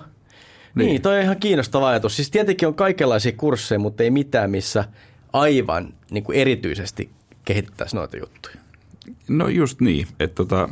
[0.75, 0.87] Niin.
[0.87, 2.15] niin, toi on ihan kiinnostava ajatus.
[2.15, 4.85] Siis tietenkin on kaikenlaisia kursseja, mutta ei mitään, missä
[5.33, 7.09] aivan niin kuin erityisesti
[7.45, 8.55] kehitettäisiin noita juttuja.
[9.27, 10.69] No just niin, että tota,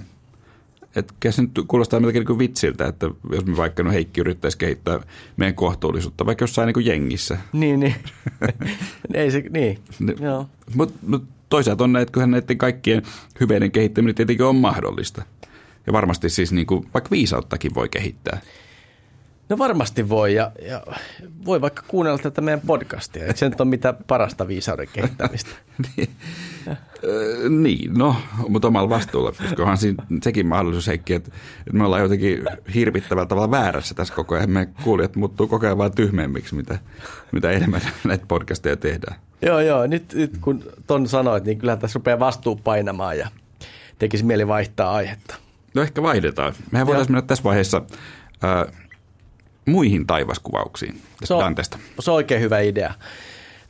[0.95, 4.99] että se nyt kuulostaa melkein niin vitsiltä, että jos me vaikka no Heikki yrittäisi kehittää
[5.37, 7.37] meidän kohtuullisuutta, vaikka jossain niin kuin jengissä.
[7.53, 7.95] Niin, niin.
[9.13, 9.79] Ei se, niin.
[10.75, 13.03] Mutta mut toisaalta on näitä, kyllähän näiden kaikkien
[13.39, 15.23] hyveiden kehittäminen tietenkin on mahdollista.
[15.87, 18.41] Ja varmasti siis niin kuin, vaikka viisauttakin voi kehittää.
[19.49, 20.83] No varmasti voi ja, ja
[21.45, 23.25] voi vaikka kuunnella tätä meidän podcastia.
[23.25, 25.49] Eikö se nyt ole mitä parasta viisauden kehittämistä?
[25.97, 26.09] niin.
[27.63, 28.15] niin, no,
[28.47, 33.27] mutta omalla vastuulla, koska onhan siinä sekin mahdollisuus, Heikki, että, että me ollaan jotenkin hirvittävällä
[33.27, 34.49] tavalla väärässä tässä koko ajan.
[34.49, 36.79] Me kuulijat muuttuu koko ajan vaan tyhmemmiksi, mitä,
[37.31, 39.19] mitä enemmän näitä podcasteja tehdään.
[39.41, 39.87] Joo, joo.
[39.87, 43.27] Nyt, nyt kun ton sanoit, niin kyllähän tässä rupeaa vastuu painamaan ja
[43.99, 45.35] tekisi mieli vaihtaa aihetta.
[45.73, 46.53] No ehkä vaihdetaan.
[46.71, 47.81] Mehän voitaisiin mennä tässä vaiheessa
[48.43, 48.73] äh,
[49.69, 51.79] muihin taivaskuvauksiin se on, Dantesta.
[51.99, 52.93] Se on oikein hyvä idea.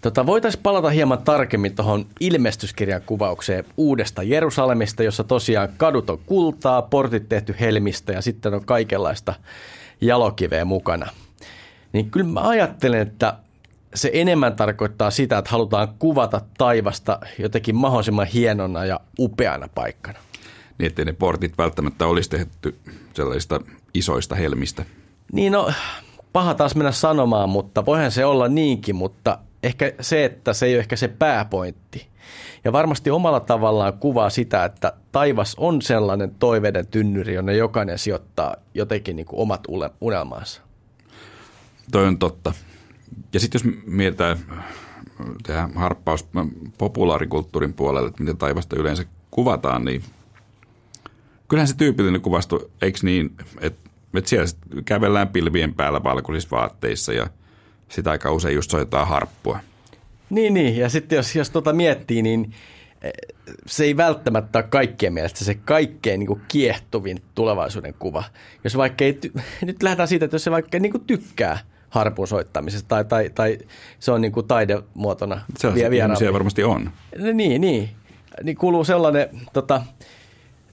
[0.01, 6.81] Tota, Voitaisiin palata hieman tarkemmin tuohon ilmestyskirjan kuvaukseen uudesta Jerusalemista, jossa tosiaan kadut on kultaa,
[6.81, 9.33] portit tehty helmistä ja sitten on kaikenlaista
[10.01, 11.09] jalokiveä mukana.
[11.93, 13.33] Niin kyllä mä ajattelen, että
[13.95, 20.19] se enemmän tarkoittaa sitä, että halutaan kuvata taivasta jotenkin mahdollisimman hienona ja upeana paikkana.
[20.77, 22.79] Niin, ettei ne portit välttämättä olisi tehty
[23.13, 23.61] sellaista
[23.93, 24.85] isoista helmistä.
[25.31, 25.71] Niin no,
[26.33, 30.73] paha taas mennä sanomaan, mutta voihan se olla niinkin, mutta ehkä se, että se ei
[30.73, 32.07] ole ehkä se pääpointti.
[32.63, 38.55] Ja varmasti omalla tavallaan kuvaa sitä, että taivas on sellainen toiveiden tynnyri, jonne jokainen sijoittaa
[38.73, 39.61] jotenkin niin kuin omat
[40.01, 40.61] unelmansa.
[41.91, 42.53] Toi on totta.
[43.33, 44.37] Ja sitten jos mietitään
[45.43, 46.27] tehdään harppaus
[46.77, 50.03] populaarikulttuurin puolelle, että miten taivasta yleensä kuvataan, niin
[51.47, 54.47] kyllähän se tyypillinen kuvasto, eikö niin, että, että siellä
[54.85, 57.27] kävellään pilvien päällä valkoisissa vaatteissa ja
[57.89, 59.59] sitä aika usein just soitetaan harppua.
[60.29, 60.77] Niin, niin.
[60.77, 62.53] ja sitten jos, jos tuota miettii, niin
[63.01, 63.11] eh,
[63.65, 68.23] se ei välttämättä ole kaikkien mielestä se kaikkein niin kuin kiehtovin tulevaisuuden kuva.
[68.63, 69.19] Jos vaikka ei,
[69.61, 73.57] nyt lähdetään siitä, että jos se vaikka niin kuin tykkää– harpun soittamisesta tai, tai, tai
[73.99, 76.91] se on niin kuin taidemuotona Sellaisia vie, varmasti on.
[77.33, 77.89] Niin, niin.
[78.43, 79.81] Niin kuuluu sellainen, tota,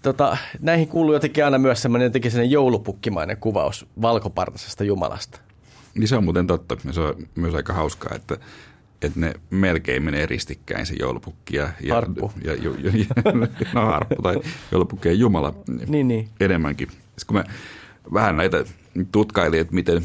[0.07, 5.41] tota, näihin kuuluu jotenkin aina myös sellainen jotenkin sellainen joulupukkimainen kuvaus valkopartaisesta Jumalasta.
[5.95, 6.77] Niin se on muuten totta.
[6.91, 8.37] Se on myös aika hauskaa, että,
[9.03, 12.33] että ne melkein menee ristikkäin se joulupukki ja, ja, harppu.
[12.45, 13.33] Ja, ja, ja, ja,
[13.75, 14.37] no harppu tai
[14.73, 15.55] joulupukki ja Jumala
[15.87, 16.29] niin, niin.
[16.41, 16.89] enemmänkin.
[16.89, 17.45] Sitten kun mä
[18.13, 18.65] vähän näitä
[19.13, 20.03] tutkailin, että miten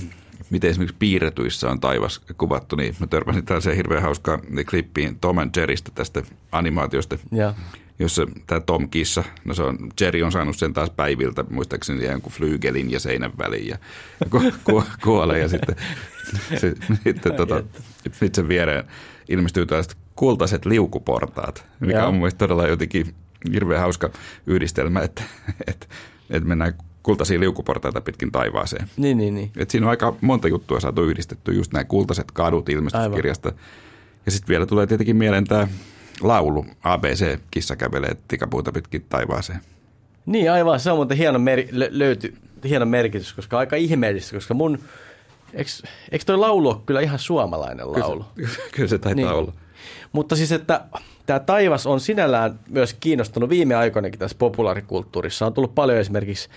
[0.49, 5.49] miten esimerkiksi piirretyissä on taivas kuvattu, niin mä törmäsin tällaiseen hirveän hauskaan klippiin Tom and
[5.57, 7.53] Jerrystä tästä animaatiosta, ja.
[8.01, 12.31] Jossa tämä Tom Kissa, no se on, Jerry on saanut sen taas päiviltä, muistaakseni jonkun
[12.31, 13.77] flygelin ja seinän väliin ja
[14.29, 15.75] ku, ku, kuolee ja sitten,
[16.59, 17.63] se, sitten tota,
[18.11, 18.83] sit sen viereen
[19.29, 22.07] ilmestyy tällaiset kultaiset liukuportaat, mikä ja.
[22.07, 23.15] on mun todella jotenkin
[23.53, 24.09] hirveän hauska
[24.47, 25.23] yhdistelmä, että,
[25.67, 25.87] että,
[26.29, 28.89] että mennään kultaisia liukuportaita pitkin taivaaseen.
[28.97, 29.51] Niin, niin, niin.
[29.57, 33.49] Et siinä on aika monta juttua saatu yhdistetty, just nämä kultaiset kadut ilmestyskirjasta.
[33.49, 33.61] Aivan.
[34.25, 35.67] Ja sitten vielä tulee tietenkin mieleen tämä
[36.21, 39.61] laulu ABC, kissa kävelee tikapuuta pitkin taivaaseen.
[40.25, 42.33] Niin aivan, se on muuten hieno, mer- löyty,
[42.69, 44.79] hieno merkitys, koska aika ihmeellistä, koska mun,
[45.53, 45.69] eikö,
[46.11, 48.25] eikö toi laulu ole kyllä ihan suomalainen laulu?
[48.35, 49.27] Kyllä se, kyllä se taitaa niin.
[49.27, 49.53] olla.
[50.11, 50.81] Mutta siis, että
[51.25, 55.45] tämä taivas on sinällään myös kiinnostunut viime aikoinakin tässä populaarikulttuurissa.
[55.45, 56.49] On tullut paljon esimerkiksi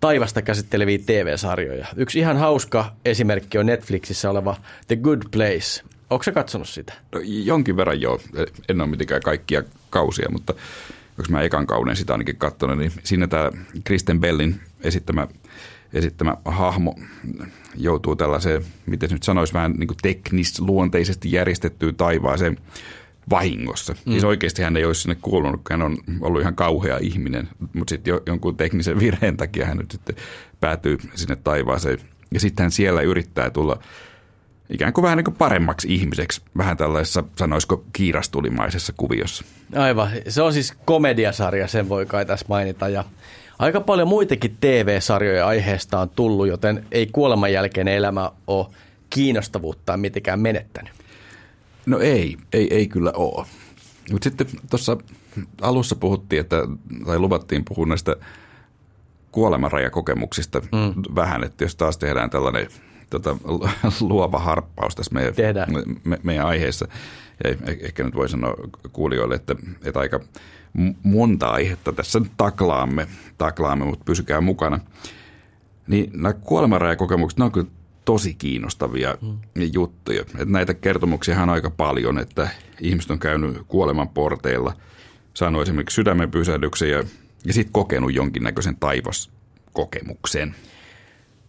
[0.00, 1.86] taivasta käsitteleviä TV-sarjoja.
[1.96, 5.91] Yksi ihan hauska esimerkki on Netflixissä oleva The Good Place.
[6.12, 6.92] Onko se katsonut sitä?
[7.12, 8.20] No, jonkin verran joo.
[8.68, 10.54] En ole mitenkään kaikkia kausia, mutta
[11.18, 13.50] onko mä ekan kauden sitä ainakin katsonut, niin siinä tämä
[13.84, 15.28] Kristen Bellin esittämä
[15.94, 16.94] esittämä hahmo
[17.76, 22.58] joutuu tällaiseen, miten nyt sanoisi, vähän niin teknisluonteisesti järjestettyyn taivaaseen
[23.30, 23.92] vahingossa.
[23.92, 24.12] Mm.
[24.12, 28.14] Siis oikeasti hän ei olisi sinne kuulunut, hän on ollut ihan kauhea ihminen, mutta sitten
[28.26, 30.16] jonkun teknisen virheen takia hän nyt sitten
[30.60, 31.98] päätyy sinne taivaaseen.
[32.34, 33.82] Ja sitten hän siellä yrittää tulla
[34.72, 39.44] ikään kuin vähän niin kuin paremmaksi ihmiseksi, vähän tällaisessa, sanoisiko, kiirastulimaisessa kuviossa.
[39.76, 40.10] Aivan.
[40.28, 42.88] Se on siis komediasarja, sen voi kai tässä mainita.
[42.88, 43.04] Ja
[43.58, 48.66] aika paljon muitakin TV-sarjoja aiheesta on tullut, joten ei kuoleman jälkeen elämä ole
[49.10, 50.92] kiinnostavuuttaan mitenkään menettänyt.
[51.86, 53.46] No ei, ei, ei kyllä ole.
[54.12, 54.96] Mutta sitten tuossa
[55.60, 56.56] alussa puhuttiin, että,
[57.06, 58.16] tai luvattiin puhua näistä
[59.32, 61.14] kuolemanrajakokemuksista mm.
[61.14, 62.66] vähän, että jos taas tehdään tällainen
[63.10, 63.36] tota,
[64.00, 65.34] luova harppaus tässä meidän,
[66.04, 66.88] me, meidän aiheessa,
[67.44, 68.54] ja ehkä nyt voi sanoa
[68.92, 70.20] kuulijoille, että, että aika
[71.02, 73.06] monta aihetta tässä nyt taklaamme,
[73.38, 74.80] taklaamme mutta pysykää mukana.
[75.86, 77.68] Niin nämä kuolemanrajakokemukset, ne on kyllä
[78.04, 79.38] tosi kiinnostavia hmm.
[79.72, 80.24] juttuja.
[80.38, 82.48] Et näitä kertomuksia on aika paljon, että
[82.80, 84.72] ihmiset on käynyt kuoleman porteilla,
[85.34, 87.04] saanut esimerkiksi sydämen pysähdyksen ja,
[87.44, 90.54] ja sitten kokenut jonkinnäköisen taivaskokemuksen.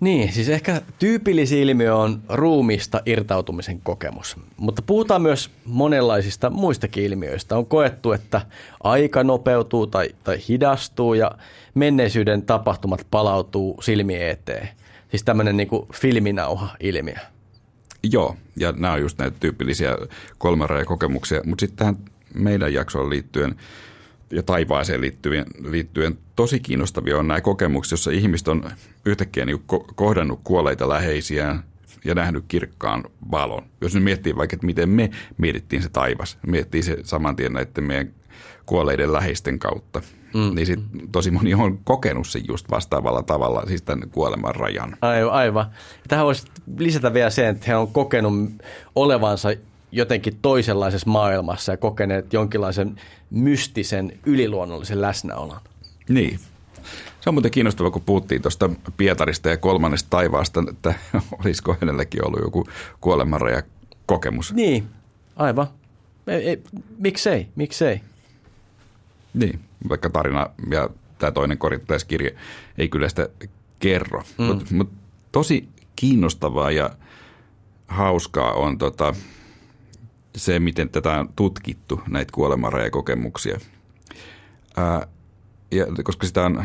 [0.03, 4.35] Niin, siis ehkä tyypillisin ilmiö on ruumista irtautumisen kokemus.
[4.57, 7.57] Mutta puhutaan myös monenlaisista muistakin ilmiöistä.
[7.57, 8.41] On koettu, että
[8.83, 11.31] aika nopeutuu tai, tai hidastuu ja
[11.73, 14.69] menneisyyden tapahtumat palautuu silmien eteen.
[15.09, 17.17] Siis tämmöinen niin filminauha-ilmiö.
[18.03, 19.97] Joo, ja nämä on just näitä tyypillisiä
[20.37, 21.41] kolmarajakokemuksia.
[21.45, 21.97] Mutta sitten tähän
[22.33, 23.55] meidän jaksoon liittyen
[24.35, 28.63] ja taivaaseen liittyen, liittyen tosi kiinnostavia on nämä kokemukset, joissa ihmiset on
[29.05, 29.63] yhtäkkiä niin
[29.95, 31.63] kohdannut kuolleita läheisiään
[32.05, 33.63] ja nähnyt kirkkaan valon.
[33.81, 37.83] Jos nyt miettii vaikka, että miten me mietittiin se taivas, miettii se saman tien näiden
[37.83, 38.13] meidän
[38.65, 40.01] kuolleiden läheisten kautta–
[40.33, 40.55] mm.
[40.55, 40.79] niin sit
[41.11, 44.97] tosi moni on kokenut sen just vastaavalla tavalla, siis tämän kuoleman rajan.
[45.01, 45.31] Aivan.
[45.31, 45.65] aivan.
[46.07, 48.33] Tähän voisi lisätä vielä sen, että he on kokenut
[48.95, 49.49] olevansa
[49.93, 55.59] jotenkin toisenlaisessa maailmassa ja kokeneet jonkinlaisen mystisen yliluonnollisen läsnäolon.
[56.09, 56.39] Niin.
[57.21, 60.93] Se on muuten kiinnostavaa, kun puhuttiin tuosta Pietarista ja kolmannesta taivaasta, että
[61.43, 62.67] olisiko hänelläkin ollut joku
[63.01, 63.63] kuolemanraja
[64.05, 64.53] kokemus.
[64.53, 64.87] Niin,
[65.35, 65.67] aivan.
[66.27, 66.63] Ei, ei,
[66.97, 68.01] miksei, miksei.
[69.33, 72.35] Niin vaikka tarina ja tämä toinen korittaiskirje
[72.77, 73.29] ei kyllä sitä
[73.79, 74.23] kerro.
[74.37, 74.45] Mm.
[74.45, 74.89] Mutta mut
[75.31, 76.89] tosi kiinnostavaa ja
[77.87, 79.13] hauskaa on tota,
[80.35, 83.59] se, miten tätä on tutkittu, näitä kuolemanrajakokemuksia.
[84.77, 85.07] Ää,
[85.71, 86.63] ja, koska sitä on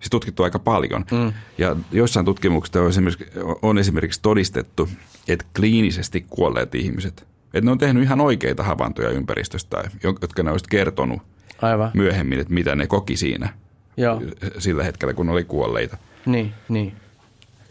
[0.00, 1.04] siis tutkittu aika paljon.
[1.12, 1.32] Mm.
[1.58, 3.26] Ja joissain tutkimuksissa on esimerkiksi,
[3.62, 4.88] on esimerkiksi todistettu,
[5.28, 10.66] että kliinisesti kuolleet ihmiset, että ne on tehnyt ihan oikeita havaintoja ympäristöstä, jotka ne olisi
[10.70, 11.22] kertonut–
[11.62, 11.90] Aivan.
[11.94, 13.48] myöhemmin, että mitä ne koki siinä
[13.96, 14.22] Joo.
[14.58, 15.96] sillä hetkellä, kun oli kuolleita.
[16.26, 16.92] Niin, niin.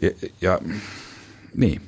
[0.00, 0.10] Ja,
[0.40, 0.58] ja
[1.56, 1.82] niin.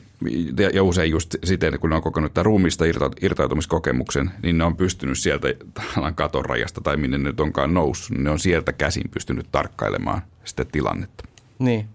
[0.72, 2.84] Ja, usein just siten, kun ne on kokenut tämän ruumista
[3.22, 5.48] irtautumiskokemuksen, niin ne on pystynyt sieltä
[6.14, 10.22] katon rajasta tai minne ne nyt onkaan noussut, niin ne on sieltä käsin pystynyt tarkkailemaan
[10.44, 11.24] sitä tilannetta.
[11.58, 11.86] Niin.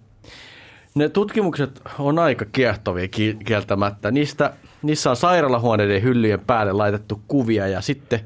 [0.96, 3.08] Ne tutkimukset on aika kiehtovia
[3.46, 4.12] kieltämättä.
[4.12, 8.20] Niistä, niissä on sairaalahuoneiden hyllyjen päälle laitettu kuvia ja sitten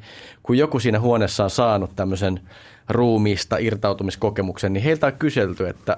[0.43, 2.39] kun joku siinä huoneessa on saanut tämmöisen
[2.89, 5.97] ruumiista irtautumiskokemuksen, niin heiltä on kyselty, että,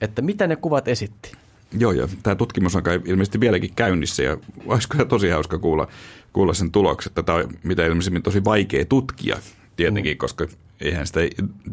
[0.00, 1.32] että mitä ne kuvat esitti.
[1.78, 5.88] Joo, ja tämä tutkimus on kai ilmeisesti vieläkin käynnissä, ja olisiko tosi hauska kuulla,
[6.32, 7.14] kuulla sen tulokset.
[7.14, 9.36] Tätä on mitä ilmeisesti tosi vaikea tutkia
[9.76, 10.18] tietenkin, mm.
[10.18, 10.46] koska
[10.80, 11.20] eihän sitä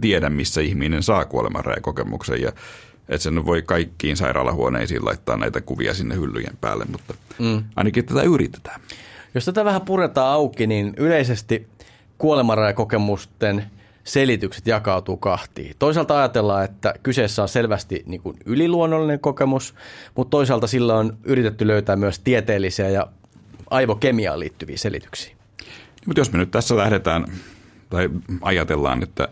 [0.01, 2.51] tiedä, missä ihminen saa kuolemanrajakokemuksen, ja
[3.09, 7.63] että sen voi kaikkiin sairaalahuoneisiin laittaa näitä kuvia sinne hyllyjen päälle, mutta mm.
[7.75, 8.81] ainakin tätä yritetään.
[9.35, 11.67] Jos tätä vähän puretaan auki, niin yleisesti
[12.17, 13.65] kuolemanrajakokemusten
[14.05, 15.75] selitykset jakautuu kahtiin.
[15.79, 19.75] Toisaalta ajatellaan, että kyseessä on selvästi niin kuin yliluonnollinen kokemus,
[20.15, 23.07] mutta toisaalta sillä on yritetty löytää myös tieteellisiä ja
[23.69, 25.35] aivokemiaan liittyviä selityksiä.
[26.05, 27.25] Mutta jos me nyt tässä lähdetään
[27.89, 28.09] tai
[28.41, 29.27] ajatellaan, että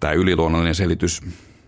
[0.00, 1.22] tämä yliluonnollinen selitys,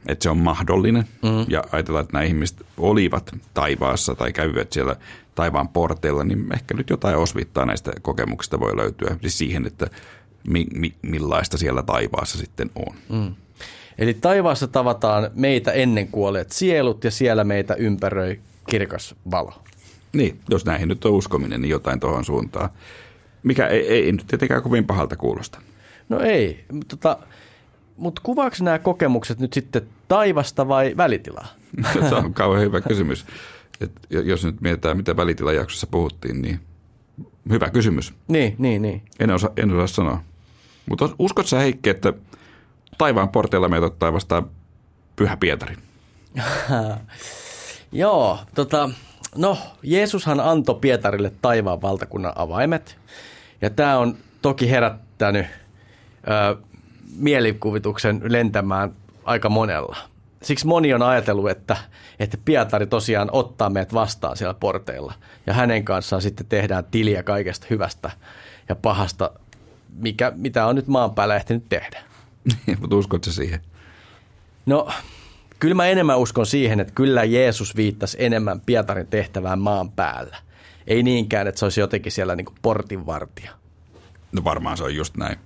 [0.06, 1.46] että se on mahdollinen mm.
[1.48, 4.96] ja ajatellaan, että nämä ihmiset olivat taivaassa tai kävivät siellä
[5.34, 9.16] taivaan porteilla, niin ehkä nyt jotain osvittaa näistä kokemuksista voi löytyä.
[9.20, 9.86] Siis siihen, että
[10.46, 12.94] mi, mi, millaista siellä taivaassa sitten on.
[13.08, 13.34] Mm.
[13.98, 19.62] Eli taivaassa tavataan meitä ennen kuolleet sielut ja siellä meitä ympäröi kirkas valo.
[20.12, 22.70] Niin, jos näihin nyt on uskominen, niin jotain tuohon suuntaan.
[23.42, 25.60] Mikä ei, ei nyt tietenkään kovin pahalta kuulosta.
[26.08, 27.18] No ei, mutta tota,
[27.96, 31.46] mut kuvaako nämä kokemukset nyt sitten taivasta vai välitilaa?
[32.08, 33.26] Se on kauhean hyvä kysymys.
[33.80, 36.60] Et jos nyt mietitään, mitä välitilajaksossa puhuttiin, niin
[37.50, 38.14] hyvä kysymys.
[38.28, 39.02] Niin, niin, niin.
[39.20, 40.22] En osaa, en osaa sanoa.
[40.90, 42.12] Mutta uskot sä Heikki, että
[42.98, 44.50] taivaan porteilla meitä ottaa vastaan
[45.16, 45.76] Pyhä Pietari?
[47.92, 48.90] Joo, tota,
[49.36, 52.98] no Jeesushan antoi Pietarille taivaan valtakunnan avaimet.
[53.60, 56.56] Ja tämä on toki herättänyt ö,
[57.16, 58.92] mielikuvituksen lentämään
[59.24, 59.96] aika monella.
[60.42, 61.76] Siksi moni on ajatellut, että,
[62.18, 65.14] että Pietari tosiaan ottaa meidät vastaan siellä porteilla.
[65.46, 68.10] Ja hänen kanssaan sitten tehdään tiliä kaikesta hyvästä
[68.68, 69.30] ja pahasta,
[69.96, 72.02] mikä, mitä on nyt maan päällä ehtinyt tehdä.
[72.80, 73.60] Mutta uskotko siihen?
[74.66, 74.88] No,
[75.58, 80.36] kyllä mä enemmän uskon siihen, että kyllä Jeesus viittasi enemmän Pietarin tehtävään maan päällä.
[80.86, 83.50] Ei niinkään, että se olisi jotenkin siellä niin portinvartija.
[84.32, 85.38] No varmaan se on just näin.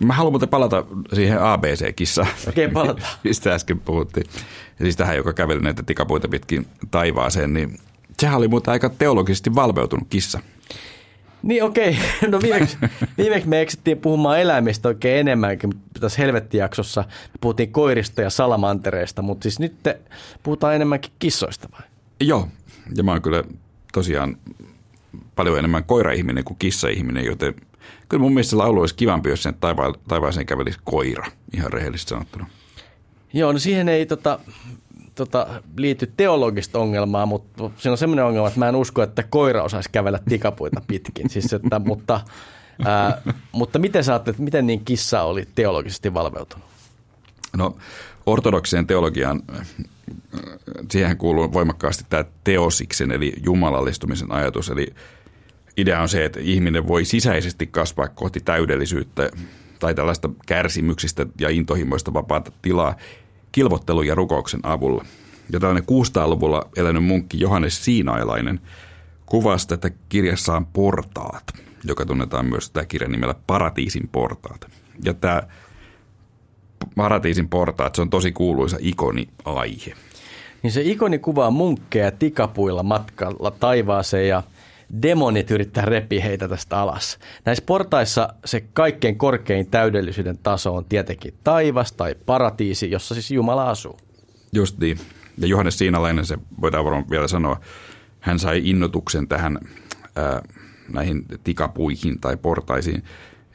[0.00, 0.84] Mä haluan muuten palata
[1.14, 2.28] siihen ABC-kissaan.
[2.48, 3.06] Okei, okay, palata.
[3.24, 4.26] mistä äsken puhuttiin.
[4.78, 7.78] Siis tähän, joka käveli näitä tikapuita pitkin taivaaseen, niin
[8.20, 10.40] sehän oli muuten aika teologisesti valveutunut kissa.
[11.46, 12.30] Niin okei, okay.
[12.30, 12.76] no viimeksi,
[13.18, 17.04] viimeksi me eksittiin puhumaan eläimistä oikein enemmänkin tässä Helvetti-jaksossa.
[17.08, 20.00] Me puhuttiin koirista ja salamantereista, mutta siis nyt te
[20.42, 21.80] puhutaan enemmänkin kissoista vai?
[22.20, 22.48] Joo,
[22.96, 23.44] ja mä oon kyllä
[23.92, 24.36] tosiaan
[25.34, 27.54] paljon enemmän koira-ihminen kuin kissa-ihminen, joten
[28.08, 32.46] kyllä mun mielestä laulu olisi kivampi, jos sen taiva- taivaaseen kävelisi koira, ihan rehellisesti sanottuna.
[33.32, 34.38] Joo, no siihen ei tota,
[35.16, 39.62] tota, liity teologista ongelmaa, mutta siinä on semmoinen ongelma, että mä en usko, että koira
[39.62, 41.30] osaisi kävellä tikapuita pitkin.
[41.30, 42.20] Siis, että, mutta,
[42.84, 46.66] ää, mutta miten sä että miten niin kissa oli teologisesti valveutunut?
[47.56, 47.76] No
[48.26, 49.42] ortodokseen teologiaan,
[50.90, 54.70] siihen kuuluu voimakkaasti tämä teosiksen eli jumalallistumisen ajatus.
[54.70, 54.94] Eli
[55.76, 59.30] idea on se, että ihminen voi sisäisesti kasvaa kohti täydellisyyttä
[59.78, 62.96] tai tällaista kärsimyksistä ja intohimoista vapaata tilaa
[63.56, 65.04] kilvottelun ja rukouksen avulla.
[65.52, 68.60] Ja tällainen 600-luvulla elänyt munkki Johannes Siinailainen
[69.26, 71.44] kuvasi tätä kirjassaan Portaat,
[71.84, 74.66] joka tunnetaan myös tämä kirjan nimellä Paratiisin portaat.
[75.04, 75.42] Ja tämä
[76.96, 79.94] Paratiisin portaat, se on tosi kuuluisa ikoni-aihe.
[80.62, 84.42] Niin se ikoni kuvaa munkkeja tikapuilla matkalla taivaaseen ja
[85.02, 87.18] demonit yrittää repiä heitä tästä alas.
[87.44, 93.70] Näissä portaissa se kaikkein korkein täydellisyyden taso on tietenkin taivas tai paratiisi, jossa siis Jumala
[93.70, 93.98] asuu.
[94.52, 94.98] Just niin.
[95.38, 97.60] Ja Johannes Siinalainen, se voidaan varmaan vielä sanoa,
[98.20, 99.58] hän sai innotuksen tähän
[100.16, 100.42] ää,
[100.92, 103.04] näihin tikapuihin tai portaisiin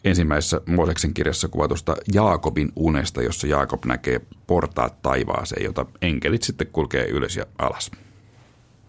[0.04, 7.06] ensimmäisessä Mooseksen kirjassa kuvatusta Jaakobin unesta, jossa Jaakob näkee portaat taivaaseen, jota enkelit sitten kulkee
[7.06, 7.92] ylös ja alas.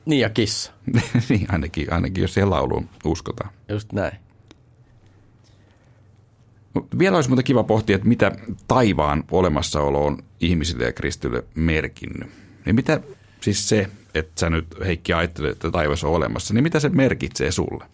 [0.06, 0.72] Niin ja kissa.
[1.28, 3.50] niin, ainakin, ainakin jos siihen lauluun uskotaan.
[3.68, 4.12] Just näin.
[6.98, 8.32] Vielä olisi muuten kiva pohtia, että mitä
[8.68, 12.30] taivaan olemassaolo on ihmisille ja kristille merkinnyt.
[12.64, 13.00] Niin mitä
[13.40, 17.52] siis se, että sä nyt Heikki ajattelet, että taivas on olemassa, niin mitä se merkitsee
[17.52, 17.84] sulle?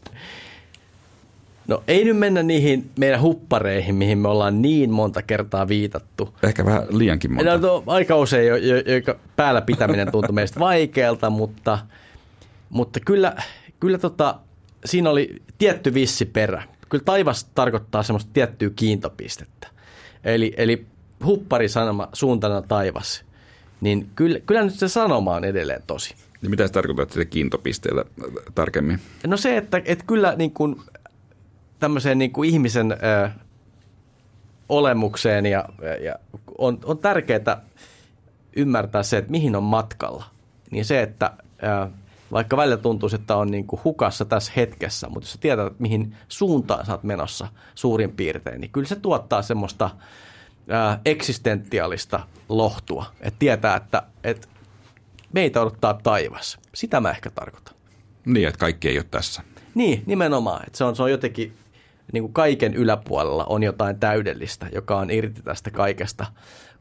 [1.69, 6.35] No ei nyt mennä niihin meidän huppareihin, mihin me ollaan niin monta kertaa viitattu.
[6.43, 7.59] Ehkä vähän liiankin monta.
[7.59, 11.79] No, aika usein, jo, jo, jo, päällä pitäminen tuntuu meistä vaikealta, mutta,
[12.71, 13.37] mutta kyllä,
[13.81, 14.39] kyllä tota,
[14.85, 16.63] siinä oli tietty vissi perä.
[16.89, 19.69] Kyllä taivas tarkoittaa semmoista tiettyä kiintopistettä.
[20.25, 20.87] Eli, eli
[21.25, 23.25] huppari sanoma suuntana taivas,
[23.81, 26.15] niin kyllä, kyllä nyt se sanoma on edelleen tosi.
[26.43, 28.05] Ja mitä se tarkoittaa se kiintopisteellä
[28.55, 29.01] tarkemmin?
[29.27, 30.77] No se, että, että kyllä niin kuin
[31.79, 33.31] tämmöiseen niin kuin ihmisen ö,
[34.69, 35.69] olemukseen ja,
[36.01, 36.15] ja
[36.59, 37.63] on, on tärkeää
[38.57, 40.25] ymmärtää se, että mihin on matkalla.
[40.71, 41.31] Niin se, että
[41.63, 41.91] ö,
[42.33, 45.83] vaikka välillä tuntuu, että on niin kuin hukassa tässä hetkessä, mutta jos sä tiedät, että
[45.83, 49.91] mihin suuntaan sä oot menossa suurin piirtein, niin kyllä se tuottaa semmoista
[50.71, 53.07] ö, eksistentiaalista lohtua.
[53.21, 54.49] Että tietää, että, että
[55.33, 56.59] meitä odottaa taivas.
[56.75, 57.75] Sitä mä ehkä tarkoitan.
[58.25, 59.43] Niin, että kaikki ei ole tässä.
[59.75, 60.63] Niin, nimenomaan.
[60.67, 61.57] Että se, on, se on jotenkin
[62.13, 66.27] niin kuin kaiken yläpuolella on jotain täydellistä, joka on irti tästä kaikesta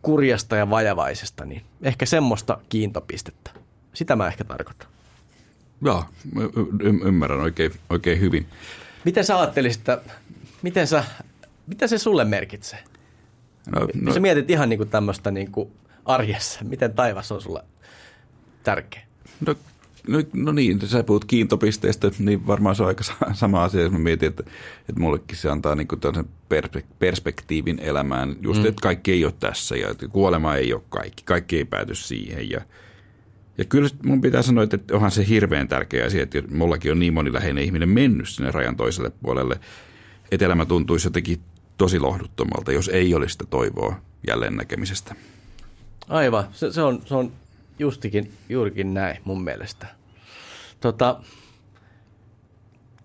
[0.01, 3.51] kurjasta ja vajavaisesta, niin ehkä semmoista kiintopistettä.
[3.93, 4.87] Sitä mä ehkä tarkoitan.
[5.81, 6.05] Joo,
[6.79, 8.47] y- ymmärrän oikein, oikein hyvin.
[9.05, 10.15] Miten sä ajattelisit, että
[10.61, 11.03] miten sä,
[11.67, 12.83] mitä se sulle merkitsee?
[13.75, 15.71] No, no, sä mietit ihan niin kuin tämmöistä niin kuin
[16.05, 17.63] arjessa, miten taivas on sulle
[18.63, 19.01] tärkeä?
[19.45, 19.55] No
[20.07, 23.03] No, no niin, sä puhut kiintopisteestä, niin varmaan se on aika
[23.33, 24.43] sama asia, jos mä mietin, että,
[24.89, 25.87] että mullekin se antaa niin
[26.99, 28.67] perspektiivin elämään, just mm.
[28.67, 32.49] että kaikki ei ole tässä ja että kuolema ei ole kaikki, kaikki ei pääty siihen
[32.49, 32.61] ja
[33.57, 37.13] ja kyllä mun pitää sanoa, että onhan se hirveän tärkeä asia, että mullakin on niin
[37.13, 39.59] moni läheinen ihminen mennyt sinne rajan toiselle puolelle,
[40.31, 41.41] että elämä tuntuisi jotenkin
[41.77, 43.95] tosi lohduttomalta, jos ei olisi sitä toivoa
[44.27, 45.15] jälleen näkemisestä.
[46.09, 47.31] Aivan, se, se, on, se on
[47.79, 49.87] justikin, juurikin näin mun mielestä.
[50.79, 51.19] Tota,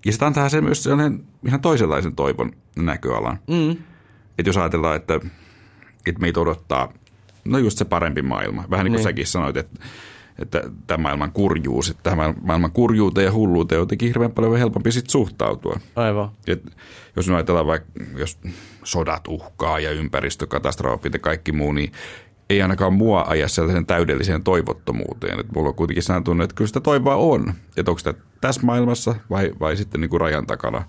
[0.05, 3.39] ja sitä antaa se myös sellainen ihan toisenlaisen toivon näköalan.
[3.49, 3.71] Mm.
[4.39, 5.21] Että jos ajatellaan, että,
[6.07, 6.93] että meitä odottaa
[7.45, 8.65] No just se parempi maailma.
[8.71, 9.05] Vähän niin kuin niin.
[9.05, 9.81] säkin sanoit, että,
[10.39, 14.93] että tämä maailman kurjuus, että tämä maailman kurjuuteen ja hulluuteen on jotenkin hirveän paljon helpompi
[14.93, 15.81] sit suhtautua.
[15.97, 16.31] Aivan.
[16.47, 16.77] Et
[17.17, 18.39] jos me ajatellaan vaikka, jos
[18.85, 21.93] sodat uhkaa ja ympäristökatastrofit ja kaikki muu, niin
[22.53, 25.41] ei ainakaan mua aja sellaisen täydelliseen toivottomuuteen.
[25.41, 27.55] Että mulla on kuitenkin sellainen että kyllä sitä toivoa on.
[27.77, 30.85] Että onko sitä tässä maailmassa vai, vai sitten niin kuin rajan takana.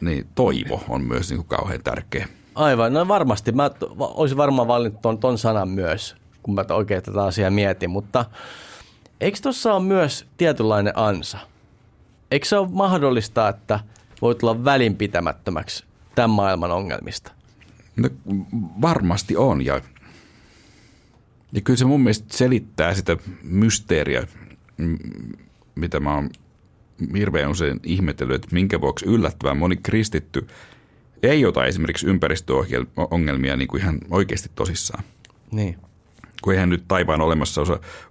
[0.00, 2.28] Niin toivo on myös niin kuin kauhean tärkeä.
[2.54, 3.52] Aivan, no varmasti.
[3.52, 7.90] Mä olisin varmaan valinnut ton, ton sanan myös, kun mä oikein tätä asiaa mietin.
[7.90, 8.24] Mutta
[9.20, 11.38] eikö tuossa ole myös tietynlainen ansa?
[12.30, 13.80] Eikö se ole mahdollista, että
[14.22, 15.84] voi tulla välinpitämättömäksi
[16.14, 17.32] tämän maailman ongelmista?
[17.96, 18.08] No,
[18.82, 19.80] varmasti on ja
[21.54, 24.26] ja kyllä se mun mielestä selittää sitä mysteeriä,
[25.74, 26.30] mitä mä oon
[27.16, 30.46] hirveän usein ihmetellyt, että minkä vuoksi yllättävän moni kristitty
[31.22, 35.04] ei ota esimerkiksi ympäristöongelmia niin kuin ihan oikeasti tosissaan.
[35.50, 35.78] Niin.
[36.42, 37.62] Kun eihän nyt taivaan olemassa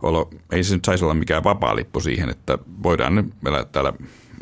[0.01, 3.93] olo, ei se nyt saisi olla mikään vapaa lippu siihen, että voidaan nyt elää täällä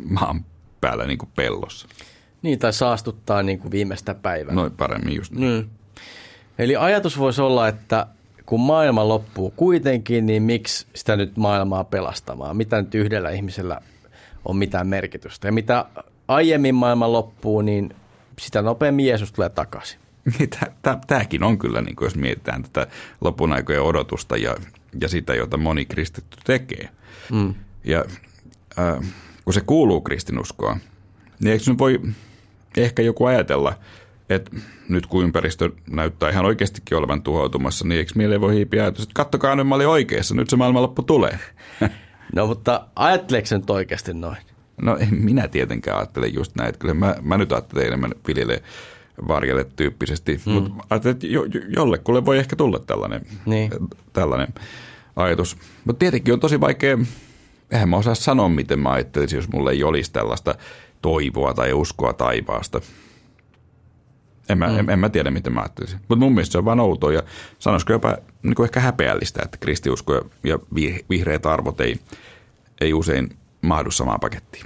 [0.09, 0.45] maan
[0.81, 1.87] päällä niin kuin pellossa.
[2.41, 4.55] Niin, tai saastuttaa niin kuin viimeistä päivää.
[4.55, 5.63] Noin paremmin just niin.
[5.63, 5.69] Mm.
[6.59, 8.07] Eli ajatus voisi olla, että
[8.51, 12.57] kun maailma loppuu kuitenkin, niin miksi sitä nyt maailmaa pelastamaan?
[12.57, 13.81] Mitä nyt yhdellä ihmisellä
[14.45, 15.47] on mitään merkitystä?
[15.47, 15.85] Ja mitä
[16.27, 17.95] aiemmin maailma loppuu, niin
[18.39, 19.99] sitä nopeammin Jeesus tulee takaisin.
[20.39, 20.49] Niin,
[21.07, 22.87] Tämäkin on kyllä, niin kuin jos mietitään tätä
[23.21, 24.55] lopun aikojen odotusta ja,
[25.01, 26.89] ja sitä, jota moni kristitty tekee.
[27.31, 27.53] Mm.
[27.83, 28.05] Ja
[28.79, 29.13] äh,
[29.45, 30.77] kun se kuuluu kristinuskoon,
[31.39, 32.01] niin eikö voi
[32.77, 33.75] ehkä joku ajatella–
[34.35, 34.51] että
[34.89, 39.13] nyt kun ympäristö näyttää ihan oikeastikin olevan tuhoutumassa, niin eikö mieleen voi hiipiä ajatus, että
[39.13, 41.39] kattokaa nyt mä olin oikeassa, nyt se maailmanloppu tulee.
[42.35, 44.37] No mutta ajatteleeko se nyt oikeasti noin?
[44.81, 48.63] No en minä tietenkään ajattele just näin, kyllä mä, mä nyt ajattelen enemmän viljele
[49.27, 50.53] varjelle tyyppisesti, hmm.
[50.53, 53.71] mutta ajattelen, että jo, jollekulle voi ehkä tulla tällainen, niin.
[54.13, 54.47] tällainen
[55.15, 55.57] ajatus.
[55.85, 56.97] Mutta tietenkin on tosi vaikea,
[57.71, 60.55] eihän mä osaa sanoa, miten mä ajattelisin, jos mulle ei olisi tällaista
[61.01, 62.81] toivoa tai uskoa taivaasta.
[64.51, 64.79] En mä, mm.
[64.79, 65.99] en, en mä tiedä, miten mä ajattelisin.
[65.99, 67.23] Mutta mun mielestä se on vaan outoa ja
[67.59, 70.59] sanoisiko jopa niin kuin ehkä häpeällistä, että kristiusko ja
[71.09, 71.99] vihreät arvot ei,
[72.81, 74.65] ei usein mahdu samaan pakettiin.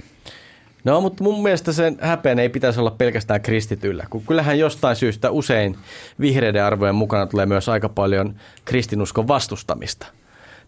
[0.84, 5.30] No, mutta mun mielestä sen häpeän ei pitäisi olla pelkästään kristityllä, kun kyllähän jostain syystä
[5.30, 5.76] usein
[6.20, 8.34] vihreiden arvojen mukana tulee myös aika paljon
[8.64, 10.06] kristinuskon vastustamista,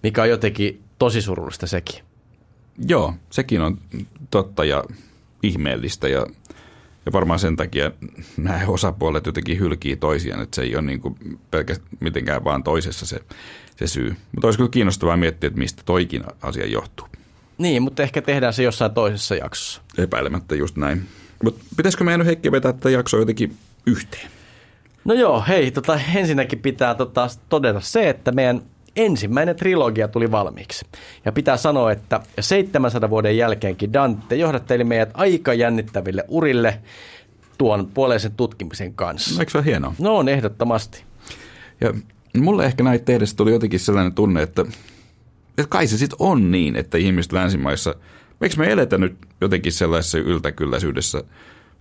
[0.03, 2.05] mikä on jotenkin tosi surullista sekin.
[2.87, 3.79] Joo, sekin on
[4.31, 4.85] totta ja
[5.43, 6.27] ihmeellistä ja
[7.09, 7.91] ja varmaan sen takia
[8.37, 13.07] nämä osapuolet jotenkin hylkii toisiaan, että se ei ole niin kuin pelkästään mitenkään vaan toisessa
[13.07, 13.21] se,
[13.77, 14.17] se syy.
[14.35, 17.07] Mutta olisi kyllä kiinnostavaa miettiä, että mistä toikin asia johtuu.
[17.59, 19.83] Niin, mutta ehkä tehdään se jossain toisessa jaksossa.
[19.99, 21.03] Epäilemättä just näin.
[21.45, 23.57] Mutta pitäisikö meidän Heikki vetää tätä jaksoa jotenkin
[23.87, 24.31] yhteen?
[25.05, 28.63] No joo, hei, tota, ensinnäkin pitää tota, todeta se, että meidän
[28.99, 30.87] ensimmäinen trilogia tuli valmiiksi.
[31.25, 36.81] Ja pitää sanoa, että 700 vuoden jälkeenkin Dante johdatteli meidät aika jännittäville urille
[37.59, 39.35] tuon puoleisen tutkimisen kanssa.
[39.35, 39.95] No, eikö se ole hienoa?
[39.99, 41.05] No on ehdottomasti.
[41.81, 41.95] Ja
[42.41, 44.63] mulle ehkä näitä tehdessä tuli jotenkin sellainen tunne, että,
[45.49, 47.95] että kai se sitten on niin, että ihmiset länsimaissa,
[48.41, 51.23] eikö me eletä nyt jotenkin sellaisessa yltäkylläisyydessä,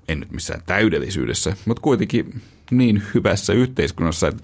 [0.07, 2.41] en nyt missään täydellisyydessä, mutta kuitenkin
[2.72, 4.43] niin hyvässä yhteiskunnassa, että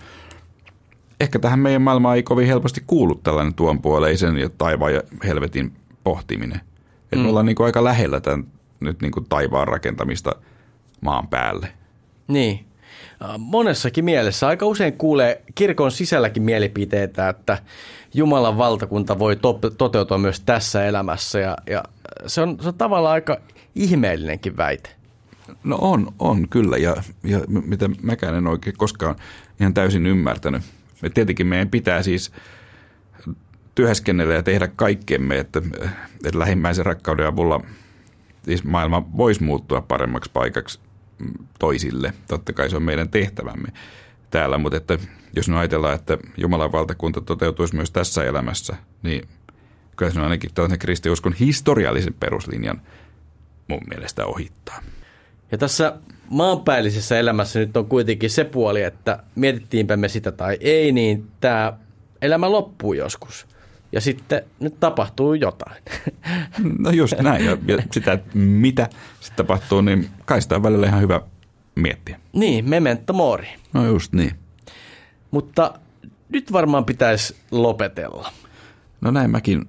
[1.23, 6.61] ehkä tähän meidän maailmaan ei kovin helposti kuulu tällainen tuonpuoleisen ja taivaan ja helvetin pohtiminen.
[7.03, 7.21] Että mm.
[7.21, 8.45] me ollaan niin kuin aika lähellä tämän
[8.79, 10.35] nyt niin kuin taivaan rakentamista
[11.01, 11.67] maan päälle.
[12.27, 12.65] Niin.
[13.37, 17.57] Monessakin mielessä aika usein kuulee kirkon sisälläkin mielipiteitä, että
[18.13, 21.83] Jumalan valtakunta voi to- toteutua myös tässä elämässä ja, ja
[22.27, 23.37] se, on, se on tavallaan aika
[23.75, 24.89] ihmeellinenkin väite.
[25.63, 29.15] No on, on kyllä ja, ja mitä mäkään en oikein koskaan
[29.59, 30.61] ihan täysin ymmärtänyt.
[31.03, 32.31] Me tietenkin meidän pitää siis
[33.75, 35.61] työskennellä ja tehdä kaikkemme, että,
[36.25, 37.61] että lähimmäisen rakkauden avulla
[38.45, 40.79] siis maailma voisi muuttua paremmaksi paikaksi
[41.59, 42.13] toisille.
[42.27, 43.67] Totta kai se on meidän tehtävämme
[44.29, 44.97] täällä, mutta että
[45.35, 49.27] jos me ajatellaan, että Jumalan valtakunta toteutuisi myös tässä elämässä, niin
[49.95, 52.81] kyllä se on ainakin tällaisen kristiuskon historiallisen peruslinjan
[53.67, 54.81] mun mielestä ohittaa.
[55.51, 55.97] Ja tässä
[56.33, 61.73] maanpäällisessä elämässä nyt on kuitenkin se puoli, että mietittiinpä me sitä tai ei, niin tämä
[62.21, 63.47] elämä loppuu joskus.
[63.91, 65.83] Ja sitten nyt tapahtuu jotain.
[66.79, 67.45] No just näin.
[67.45, 67.57] Ja,
[67.91, 71.21] sitä, mitä sitten tapahtuu, niin kai sitä on välillä ihan hyvä
[71.75, 72.19] miettiä.
[72.33, 73.47] Niin, memento mori.
[73.73, 74.31] No just niin.
[75.31, 75.73] Mutta
[76.29, 78.31] nyt varmaan pitäisi lopetella.
[79.03, 79.67] No näin mäkin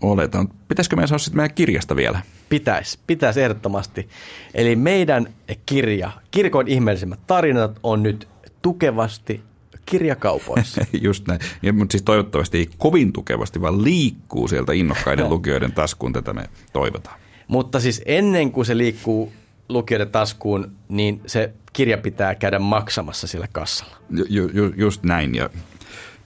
[0.00, 0.48] oletan.
[0.68, 2.20] Pitäisikö meidän sanoa sitten meidän kirjasta vielä?
[2.48, 4.08] Pitäisi, pitäisi ehdottomasti.
[4.54, 5.34] Eli meidän
[5.66, 8.28] kirja, Kirkon ihmeellisimmät tarinat, on nyt
[8.62, 9.42] tukevasti
[9.86, 10.84] kirjakaupoissa.
[11.02, 11.40] Just näin.
[11.62, 16.12] Ja, mutta siis toivottavasti ei kovin tukevasti, vaan liikkuu sieltä innokkaiden lukijoiden taskuun.
[16.12, 17.20] Tätä me toivotaan.
[17.48, 19.32] Mutta siis ennen kuin se liikkuu
[19.68, 23.96] lukijoiden taskuun, niin se kirja pitää käydä maksamassa sillä kassalla.
[24.28, 25.34] Ju, ju, just näin.
[25.34, 25.50] Ja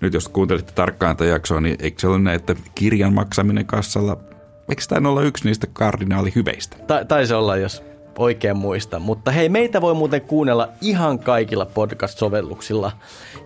[0.01, 4.17] nyt jos kuuntelitte tarkkaan tätä jaksoa, niin eikö se ole näin, että kirjan maksaminen kassalla,
[4.69, 6.77] eikö tämä olla yksi niistä kardinaalihyveistä?
[6.87, 7.83] Ta- taisi olla, jos
[8.19, 8.99] oikein muista.
[8.99, 12.93] Mutta hei, meitä voi muuten kuunnella ihan kaikilla podcast-sovelluksilla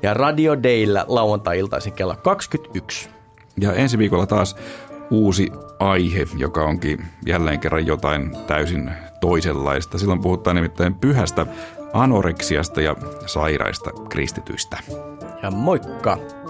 [0.03, 3.09] ja Radio Dayllä lauantai-iltaisin kello 21.
[3.61, 4.57] Ja ensi viikolla taas
[5.11, 8.91] uusi aihe, joka onkin jälleen kerran jotain täysin
[9.21, 9.99] toisenlaista.
[9.99, 11.47] Silloin puhutaan nimittäin pyhästä
[11.93, 12.97] anoreksiasta ja
[13.27, 14.79] sairaista kristityistä.
[15.43, 16.44] Ja moikka!